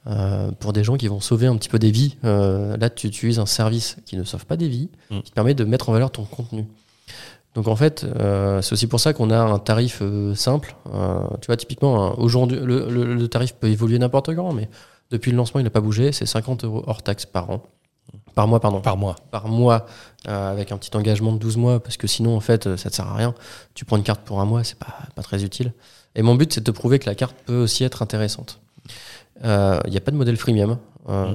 Euh, 0.07 0.51
pour 0.53 0.71
des 0.71 0.83
gens 0.83 0.95
qui 0.95 1.07
vont 1.09 1.19
sauver 1.19 1.47
un 1.47 1.57
petit 1.57 1.67
peu 1.69 1.77
des 1.77 1.91
vies, 1.91 2.15
euh, 2.23 2.77
là, 2.77 2.89
tu 2.89 3.07
utilises 3.07 3.37
un 3.37 3.45
service 3.45 3.97
qui 4.05 4.15
ne 4.15 4.23
sauve 4.23 4.45
pas 4.45 4.55
des 4.55 4.69
vies, 4.69 4.89
Mm. 5.11 5.19
qui 5.21 5.31
te 5.31 5.35
permet 5.35 5.53
de 5.55 5.65
mettre 5.65 5.89
en 5.89 5.93
valeur 5.93 6.09
ton 6.09 6.23
contenu. 6.23 6.65
Donc 7.55 7.67
en 7.67 7.75
fait, 7.75 8.03
euh, 8.03 8.61
c'est 8.61 8.73
aussi 8.73 8.87
pour 8.87 8.99
ça 8.99 9.13
qu'on 9.13 9.31
a 9.31 9.37
un 9.39 9.59
tarif 9.59 9.99
euh, 10.01 10.35
simple. 10.35 10.75
Euh, 10.93 11.21
tu 11.41 11.47
vois, 11.47 11.57
typiquement, 11.57 12.17
aujourd'hui, 12.19 12.59
le, 12.59 12.89
le- 12.89 13.15
le 13.15 13.27
tarif 13.27 13.53
peut 13.53 13.67
évoluer 13.67 13.97
n'importe 13.99 14.35
quand, 14.35 14.53
mais 14.53 14.69
depuis 15.09 15.31
le 15.31 15.37
lancement, 15.37 15.59
il 15.59 15.63
n'a 15.63 15.69
pas 15.71 15.81
bougé. 15.81 16.11
C'est 16.11 16.25
50 16.27 16.63
euros 16.63 16.83
hors 16.87 17.01
taxe 17.01 17.25
par 17.25 17.49
an. 17.49 17.63
Par 18.35 18.47
mois, 18.47 18.59
pardon 18.59 18.79
par 18.81 18.95
mois. 18.97 19.15
par 19.31 19.47
mois 19.47 19.85
avec 20.25 20.71
un 20.71 20.77
petit 20.77 20.95
engagement 20.95 21.31
de 21.33 21.37
12 21.39 21.57
mois 21.57 21.79
parce 21.79 21.97
que 21.97 22.07
sinon 22.07 22.35
en 22.35 22.39
fait 22.39 22.75
ça 22.77 22.89
te 22.89 22.95
sert 22.95 23.07
à 23.07 23.15
rien. 23.15 23.35
Tu 23.73 23.85
prends 23.85 23.97
une 23.97 24.03
carte 24.03 24.21
pour 24.21 24.39
un 24.39 24.45
mois, 24.45 24.63
c'est 24.63 24.77
pas, 24.79 24.95
pas 25.15 25.21
très 25.23 25.43
utile. 25.43 25.73
Et 26.15 26.21
mon 26.21 26.35
but 26.35 26.51
c'est 26.53 26.61
de 26.61 26.65
te 26.65 26.71
prouver 26.71 26.97
que 26.99 27.05
la 27.07 27.15
carte 27.15 27.35
peut 27.45 27.57
aussi 27.57 27.83
être 27.83 28.01
intéressante. 28.01 28.61
Il 29.43 29.89
n'y 29.89 29.97
a 29.97 30.01
pas 30.01 30.11
de 30.11 30.15
modèle 30.15 30.37
freemium. 30.37 30.77
Euh, 31.09 31.33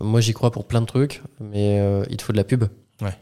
Moi 0.00 0.20
j'y 0.20 0.32
crois 0.32 0.50
pour 0.50 0.64
plein 0.64 0.80
de 0.80 0.86
trucs, 0.86 1.22
mais 1.40 1.80
il 2.10 2.16
te 2.16 2.22
faut 2.22 2.32
de 2.32 2.38
la 2.38 2.44
pub. 2.44 2.64
Ouais. 3.00 3.14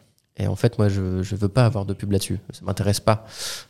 Et 0.42 0.46
en 0.46 0.57
fait 0.57 0.79
moi 0.79 0.88
je, 0.88 1.22
je 1.22 1.37
veux 1.37 1.48
pas 1.48 1.66
avoir 1.66 1.85
de 1.85 1.92
pub 1.92 2.11
là-dessus. 2.12 2.38
Ça 2.53 2.62
m'intéresse 2.64 2.98
pas. 3.00 3.26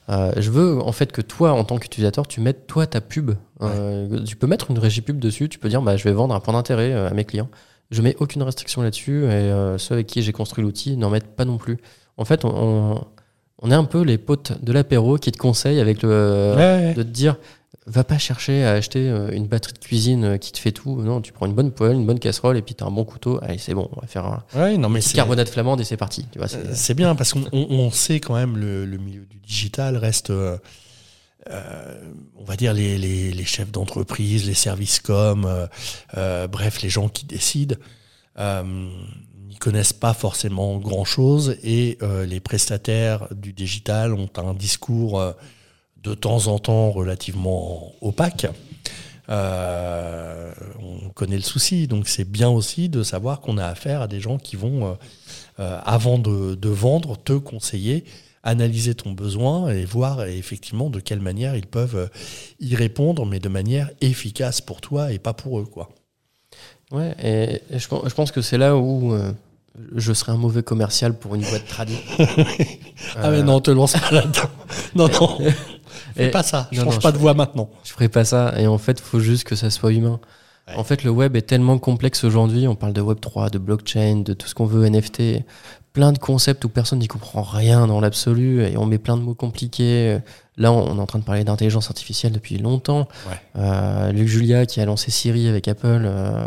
Euh, 0.08 0.32
je 0.36 0.50
veux 0.50 0.80
en 0.80 0.92
fait 0.92 1.10
que 1.10 1.20
toi 1.20 1.52
en 1.52 1.64
tant 1.64 1.78
qu'utilisateur 1.78 2.26
tu 2.28 2.40
mettes 2.40 2.66
toi 2.66 2.86
ta 2.86 3.00
pub. 3.00 3.32
Euh, 3.60 4.22
tu 4.24 4.36
peux 4.36 4.46
mettre 4.46 4.70
une 4.70 4.78
régie 4.78 5.00
pub 5.00 5.18
dessus. 5.18 5.48
Tu 5.48 5.58
peux 5.58 5.68
dire 5.68 5.82
bah 5.82 5.96
je 5.96 6.04
vais 6.04 6.12
vendre 6.12 6.34
un 6.34 6.40
point 6.40 6.54
d'intérêt 6.54 6.92
euh, 6.92 7.08
à 7.08 7.14
mes 7.14 7.24
clients. 7.24 7.48
Je 7.90 8.02
mets 8.02 8.14
aucune 8.20 8.42
restriction 8.44 8.82
là-dessus 8.82 9.24
et 9.24 9.28
euh, 9.30 9.76
ceux 9.76 9.94
avec 9.94 10.06
qui 10.06 10.22
j'ai 10.22 10.32
construit 10.32 10.62
l'outil 10.62 10.96
n'en 10.96 11.10
mettent 11.10 11.34
pas 11.34 11.44
non 11.44 11.58
plus. 11.58 11.78
En 12.16 12.24
fait, 12.24 12.44
on, 12.44 12.50
on, 12.54 13.04
on 13.62 13.70
est 13.72 13.74
un 13.74 13.82
peu 13.84 14.02
les 14.02 14.16
potes 14.16 14.62
de 14.62 14.72
l'apéro 14.72 15.16
qui 15.18 15.32
te 15.32 15.38
conseillent 15.38 15.80
avec 15.80 16.02
le, 16.02 16.54
Ouais, 16.56 16.62
ouais. 16.86 16.94
de 16.94 17.02
te 17.02 17.08
dire 17.08 17.36
va 17.86 18.04
pas 18.04 18.18
chercher 18.18 18.64
à 18.64 18.72
acheter 18.72 19.08
euh, 19.08 19.30
une 19.32 19.46
batterie 19.46 19.72
de 19.72 19.78
cuisine 19.78 20.24
euh, 20.24 20.36
qui 20.38 20.52
te 20.52 20.58
fait 20.58 20.72
tout. 20.72 21.00
Non, 21.02 21.20
tu 21.20 21.32
prends 21.32 21.46
une 21.46 21.54
bonne 21.54 21.70
poêle, 21.72 21.94
une 21.96 22.06
bonne 22.06 22.18
casserole 22.18 22.56
et 22.56 22.62
puis 22.62 22.74
tu 22.74 22.84
as 22.84 22.86
un 22.86 22.90
bon 22.90 23.04
couteau. 23.04 23.38
Allez, 23.42 23.58
c'est 23.58 23.74
bon, 23.74 23.88
on 23.96 24.00
va 24.00 24.06
faire 24.06 24.24
un 24.26 24.44
Ouais, 24.54 24.76
non, 24.76 24.88
mais 24.88 25.00
petit 25.00 25.10
c'est 25.10 25.14
carbonate 25.16 25.48
flamande 25.48 25.80
et 25.80 25.84
c'est 25.84 25.96
parti. 25.96 26.26
Tu 26.32 26.38
vois, 26.38 26.48
c'est- 26.48 26.58
Euh, 26.58 26.70
C'est 26.74 26.94
bien 26.94 27.14
parce 27.14 27.32
qu'on 27.32 27.44
on, 27.52 27.66
on 27.70 27.90
sait 27.90 28.20
quand 28.20 28.34
même 28.34 28.56
le, 28.56 28.84
le 28.84 28.98
milieu 28.98 29.24
du 29.26 29.38
digital 29.38 29.96
reste, 29.96 30.30
euh, 30.30 30.58
on 32.36 32.44
va 32.44 32.56
dire 32.56 32.74
les, 32.74 32.98
les, 32.98 33.32
les 33.32 33.44
chefs 33.44 33.70
d'entreprise, 33.72 34.46
les 34.46 34.54
services 34.54 35.00
com, 35.00 35.44
euh, 35.46 35.66
euh, 36.16 36.46
bref 36.46 36.82
les 36.82 36.90
gens 36.90 37.08
qui 37.08 37.24
décident, 37.24 37.76
n'y 38.38 39.56
connaissent 39.58 39.92
pas 39.92 40.14
forcément 40.14 40.78
grand 40.78 41.04
chose 41.04 41.56
et 41.62 41.98
les 42.26 42.40
prestataires 42.40 43.26
du 43.34 43.52
digital 43.52 44.14
ont 44.14 44.30
un 44.36 44.54
discours 44.54 45.22
de 46.02 46.14
temps 46.14 46.46
en 46.48 46.58
temps 46.58 46.90
relativement 46.90 47.92
opaque. 48.00 48.46
Euh, 49.28 50.50
on 50.80 51.08
connaît 51.10 51.36
le 51.36 51.42
souci, 51.42 51.86
donc 51.86 52.08
c'est 52.08 52.28
bien 52.28 52.48
aussi 52.48 52.88
de 52.88 53.02
savoir 53.02 53.40
qu'on 53.40 53.58
a 53.58 53.66
affaire 53.66 54.02
à 54.02 54.08
des 54.08 54.20
gens 54.20 54.38
qui 54.38 54.56
vont 54.56 54.86
euh, 54.86 54.92
euh, 55.60 55.78
avant 55.84 56.18
de, 56.18 56.54
de 56.56 56.68
vendre, 56.68 57.16
te 57.16 57.34
conseiller, 57.34 58.04
analyser 58.42 58.94
ton 58.94 59.12
besoin 59.12 59.70
et 59.70 59.84
voir 59.84 60.24
effectivement 60.24 60.90
de 60.90 60.98
quelle 60.98 61.20
manière 61.20 61.54
ils 61.54 61.66
peuvent 61.66 62.10
y 62.58 62.74
répondre, 62.74 63.24
mais 63.26 63.38
de 63.38 63.48
manière 63.48 63.90
efficace 64.00 64.60
pour 64.60 64.80
toi 64.80 65.12
et 65.12 65.18
pas 65.18 65.34
pour 65.34 65.60
eux. 65.60 65.64
Quoi. 65.66 65.90
Ouais, 66.90 67.14
et, 67.22 67.60
et 67.74 67.78
je, 67.78 67.86
pense- 67.86 68.08
je 68.08 68.14
pense 68.14 68.32
que 68.32 68.42
c'est 68.42 68.58
là 68.58 68.76
où 68.76 69.12
euh, 69.12 69.30
je 69.94 70.12
serais 70.12 70.32
un 70.32 70.36
mauvais 70.38 70.64
commercial 70.64 71.14
pour 71.16 71.34
une 71.36 71.42
boîte 71.42 71.66
tradie. 71.68 71.98
Ah 73.16 73.30
mais 73.30 73.42
non, 73.42 73.60
te 73.60 73.70
lance 73.72 73.94
pas 73.94 74.10
là-dedans. 74.12 74.48
non, 74.94 75.08
non, 75.08 75.38
fais 76.14 76.26
Et- 76.28 76.30
pas 76.30 76.42
ça. 76.42 76.68
Je 76.72 76.78
non, 76.78 76.84
change 76.86 76.94
non, 76.96 77.00
pas 77.00 77.08
je- 77.10 77.14
de 77.14 77.18
voix 77.18 77.34
maintenant. 77.34 77.68
Je 77.84 77.92
ferai 77.92 78.08
pas 78.08 78.24
ça. 78.24 78.54
Et 78.58 78.66
en 78.66 78.78
fait, 78.78 78.98
il 78.98 79.02
faut 79.04 79.20
juste 79.20 79.44
que 79.44 79.54
ça 79.56 79.70
soit 79.70 79.92
humain. 79.92 80.20
Ouais. 80.68 80.74
En 80.76 80.84
fait, 80.84 81.02
le 81.04 81.10
web 81.10 81.36
est 81.36 81.42
tellement 81.42 81.78
complexe 81.78 82.22
aujourd'hui. 82.24 82.68
On 82.68 82.74
parle 82.76 82.92
de 82.92 83.00
Web 83.00 83.18
3, 83.20 83.50
de 83.50 83.58
blockchain, 83.58 84.22
de 84.24 84.32
tout 84.34 84.46
ce 84.46 84.54
qu'on 84.54 84.66
veut, 84.66 84.84
NFT. 84.86 85.44
plein 85.92 86.12
de 86.12 86.18
concepts 86.18 86.64
où 86.64 86.68
personne 86.68 87.00
n'y 87.00 87.08
comprend 87.08 87.42
rien 87.42 87.88
dans 87.88 88.00
l'absolu 88.00 88.62
et 88.62 88.76
on 88.76 88.86
met 88.86 88.98
plein 88.98 89.16
de 89.16 89.22
mots 89.22 89.34
compliqués. 89.34 90.18
Là, 90.56 90.70
on 90.70 90.96
est 90.96 91.00
en 91.00 91.06
train 91.06 91.18
de 91.18 91.24
parler 91.24 91.42
d'intelligence 91.42 91.88
artificielle 91.88 92.30
depuis 92.30 92.58
longtemps. 92.58 93.08
Euh, 93.56 94.12
Luc 94.12 94.28
Julia, 94.28 94.66
qui 94.66 94.80
a 94.80 94.84
lancé 94.84 95.10
Siri 95.10 95.48
avec 95.48 95.66
Apple, 95.66 96.02
euh, 96.04 96.46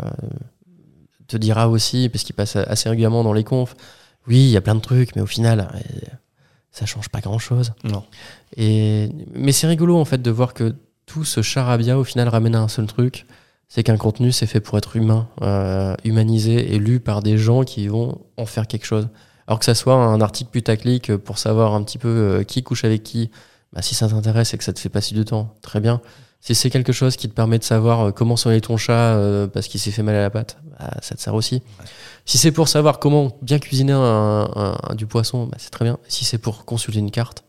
te 1.28 1.36
dira 1.36 1.68
aussi, 1.68 2.08
parce 2.08 2.24
qu'il 2.24 2.34
passe 2.34 2.56
assez 2.56 2.88
régulièrement 2.88 3.22
dans 3.22 3.34
les 3.34 3.44
confs, 3.44 3.74
oui, 4.26 4.36
il 4.36 4.48
y 4.50 4.56
a 4.56 4.62
plein 4.62 4.74
de 4.76 4.80
trucs, 4.80 5.14
mais 5.14 5.20
au 5.20 5.26
final, 5.26 5.68
ça 6.74 6.84
change 6.84 7.08
pas 7.08 7.20
grand-chose. 7.20 7.72
Non. 7.84 8.04
Et, 8.58 9.08
mais 9.32 9.52
c'est 9.52 9.66
rigolo, 9.66 9.96
en 9.96 10.04
fait, 10.04 10.20
de 10.20 10.30
voir 10.30 10.52
que 10.52 10.74
tout 11.06 11.24
ce 11.24 11.40
charabia, 11.40 11.98
au 11.98 12.04
final, 12.04 12.28
ramène 12.28 12.54
à 12.54 12.60
un 12.60 12.68
seul 12.68 12.86
truc 12.86 13.24
c'est 13.74 13.82
qu'un 13.82 13.96
contenu, 13.96 14.30
c'est 14.30 14.46
fait 14.46 14.60
pour 14.60 14.78
être 14.78 14.94
humain, 14.94 15.26
humanisé 16.04 16.74
et 16.74 16.78
lu 16.78 17.00
par 17.00 17.22
des 17.22 17.36
gens 17.36 17.64
qui 17.64 17.88
vont 17.88 18.20
en 18.36 18.46
faire 18.46 18.68
quelque 18.68 18.86
chose. 18.86 19.08
Alors 19.48 19.58
que 19.58 19.64
ça 19.64 19.74
soit 19.74 19.94
un 19.94 20.20
article 20.20 20.50
putaclic 20.50 21.16
pour 21.16 21.38
savoir 21.38 21.74
un 21.74 21.82
petit 21.82 21.98
peu 21.98 22.44
qui 22.46 22.62
couche 22.62 22.84
avec 22.84 23.02
qui, 23.02 23.32
bah, 23.72 23.82
si 23.82 23.96
ça 23.96 24.08
t'intéresse 24.08 24.54
et 24.54 24.58
que 24.58 24.64
ça 24.64 24.72
te 24.72 24.78
fait 24.78 24.88
passer 24.88 25.14
du 25.16 25.24
temps, 25.24 25.54
très 25.60 25.80
bien. 25.80 26.00
Si 26.44 26.54
c'est 26.54 26.68
quelque 26.68 26.92
chose 26.92 27.16
qui 27.16 27.26
te 27.26 27.32
permet 27.32 27.58
de 27.58 27.64
savoir 27.64 28.00
euh, 28.00 28.10
comment 28.10 28.36
soigner 28.36 28.60
ton 28.60 28.76
chat 28.76 29.14
euh, 29.14 29.46
parce 29.46 29.66
qu'il 29.66 29.80
s'est 29.80 29.90
fait 29.90 30.02
mal 30.02 30.14
à 30.14 30.20
la 30.20 30.28
patte, 30.28 30.58
bah, 30.78 30.90
ça 31.00 31.14
te 31.14 31.20
sert 31.22 31.34
aussi. 31.34 31.62
Si 32.26 32.36
c'est 32.36 32.52
pour 32.52 32.68
savoir 32.68 32.98
comment 32.98 33.38
bien 33.40 33.58
cuisiner 33.58 33.94
un, 33.94 34.76
du 34.94 35.06
poisson, 35.06 35.46
bah, 35.46 35.56
c'est 35.58 35.70
très 35.70 35.86
bien. 35.86 35.98
Si 36.06 36.26
c'est 36.26 36.36
pour 36.36 36.66
consulter 36.66 36.98
une 36.98 37.10
carte, 37.10 37.44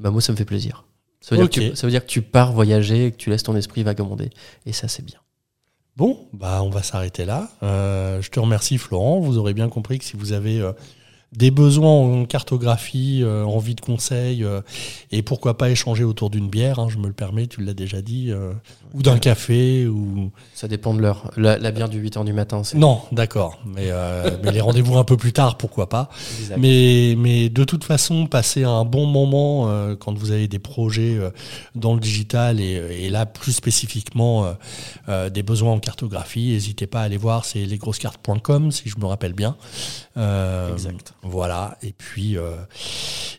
bah, 0.00 0.10
moi 0.10 0.20
ça 0.20 0.32
me 0.32 0.36
fait 0.36 0.44
plaisir. 0.44 0.86
Ça 1.20 1.36
veut, 1.36 1.42
dire 1.42 1.50
que 1.50 1.70
tu, 1.70 1.76
ça 1.76 1.86
veut 1.86 1.92
dire 1.92 2.04
que 2.04 2.10
tu 2.10 2.20
pars 2.20 2.52
voyager, 2.52 3.12
que 3.12 3.16
tu 3.16 3.30
laisses 3.30 3.44
ton 3.44 3.54
esprit 3.54 3.84
vagabonder. 3.84 4.30
Et 4.66 4.72
ça, 4.72 4.88
c'est 4.88 5.04
bien. 5.04 5.20
Bon, 5.94 6.26
bah 6.32 6.64
on 6.64 6.70
va 6.70 6.82
s'arrêter 6.82 7.24
là. 7.24 7.48
Euh, 7.62 8.20
je 8.22 8.28
te 8.28 8.40
remercie 8.40 8.76
Florent. 8.76 9.20
Vous 9.20 9.38
aurez 9.38 9.54
bien 9.54 9.68
compris 9.68 10.00
que 10.00 10.04
si 10.04 10.16
vous 10.16 10.32
avez 10.32 10.68
des 11.32 11.50
besoins 11.50 11.90
en 11.90 12.24
cartographie, 12.24 13.20
euh, 13.22 13.44
envie 13.44 13.74
de 13.74 13.80
conseils, 13.80 14.44
euh, 14.44 14.60
et 15.10 15.22
pourquoi 15.22 15.56
pas 15.56 15.70
échanger 15.70 16.04
autour 16.04 16.30
d'une 16.30 16.48
bière, 16.48 16.78
hein, 16.78 16.88
je 16.88 16.98
me 16.98 17.06
le 17.06 17.12
permets, 17.12 17.46
tu 17.46 17.62
l'as 17.62 17.74
déjà 17.74 18.02
dit, 18.02 18.30
euh, 18.30 18.52
ou 18.94 19.02
d'un 19.02 19.18
café, 19.18 19.86
ou... 19.86 20.30
Ça 20.54 20.68
dépend 20.68 20.94
de 20.94 21.00
l'heure. 21.00 21.30
La, 21.36 21.70
bière 21.70 21.88
du 21.88 22.02
8h 22.02 22.24
du 22.24 22.32
matin, 22.32 22.62
c'est... 22.64 22.76
Non, 22.76 23.02
d'accord, 23.12 23.60
mais, 23.64 23.90
mais 24.42 24.52
les 24.52 24.60
rendez-vous 24.60 24.98
un 24.98 25.04
peu 25.04 25.16
plus 25.16 25.32
tard, 25.32 25.56
pourquoi 25.56 25.88
pas. 25.88 26.08
Mais, 26.58 27.14
mais 27.16 27.48
de 27.48 27.64
toute 27.64 27.84
façon, 27.84 28.26
passer 28.26 28.64
un 28.64 28.84
bon 28.84 29.06
moment 29.06 29.94
quand 29.96 30.16
vous 30.16 30.30
avez 30.30 30.48
des 30.48 30.58
projets 30.58 31.18
dans 31.74 31.94
le 31.94 32.00
digital, 32.00 32.60
et, 32.60 33.04
et 33.04 33.10
là, 33.10 33.26
plus 33.26 33.52
spécifiquement, 33.52 34.54
des 35.32 35.42
besoins 35.42 35.72
en 35.72 35.80
cartographie, 35.80 36.52
n'hésitez 36.52 36.86
pas 36.86 37.00
à 37.00 37.04
aller 37.04 37.16
voir, 37.16 37.44
c'est 37.44 37.64
lesgrossescartes.com, 37.64 38.70
si 38.70 38.88
je 38.88 38.98
me 38.98 39.06
rappelle 39.06 39.32
bien. 39.32 39.56
exact. 40.16 41.14
Voilà. 41.22 41.76
Et 41.82 41.92
puis, 41.92 42.36
euh, 42.36 42.56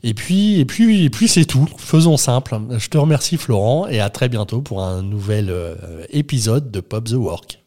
et 0.03 0.13
puis, 0.13 0.59
et 0.59 0.65
puis, 0.65 1.05
et 1.05 1.09
puis, 1.09 1.27
c'est 1.27 1.45
tout. 1.45 1.67
Faisons 1.77 2.17
simple. 2.17 2.59
Je 2.77 2.89
te 2.89 2.97
remercie, 2.97 3.37
Florent, 3.37 3.87
et 3.87 3.99
à 3.99 4.09
très 4.09 4.29
bientôt 4.29 4.61
pour 4.61 4.83
un 4.83 5.01
nouvel 5.01 5.42
euh, 5.49 6.05
épisode 6.09 6.71
de 6.71 6.79
Pop 6.79 7.05
the 7.05 7.13
Work. 7.13 7.62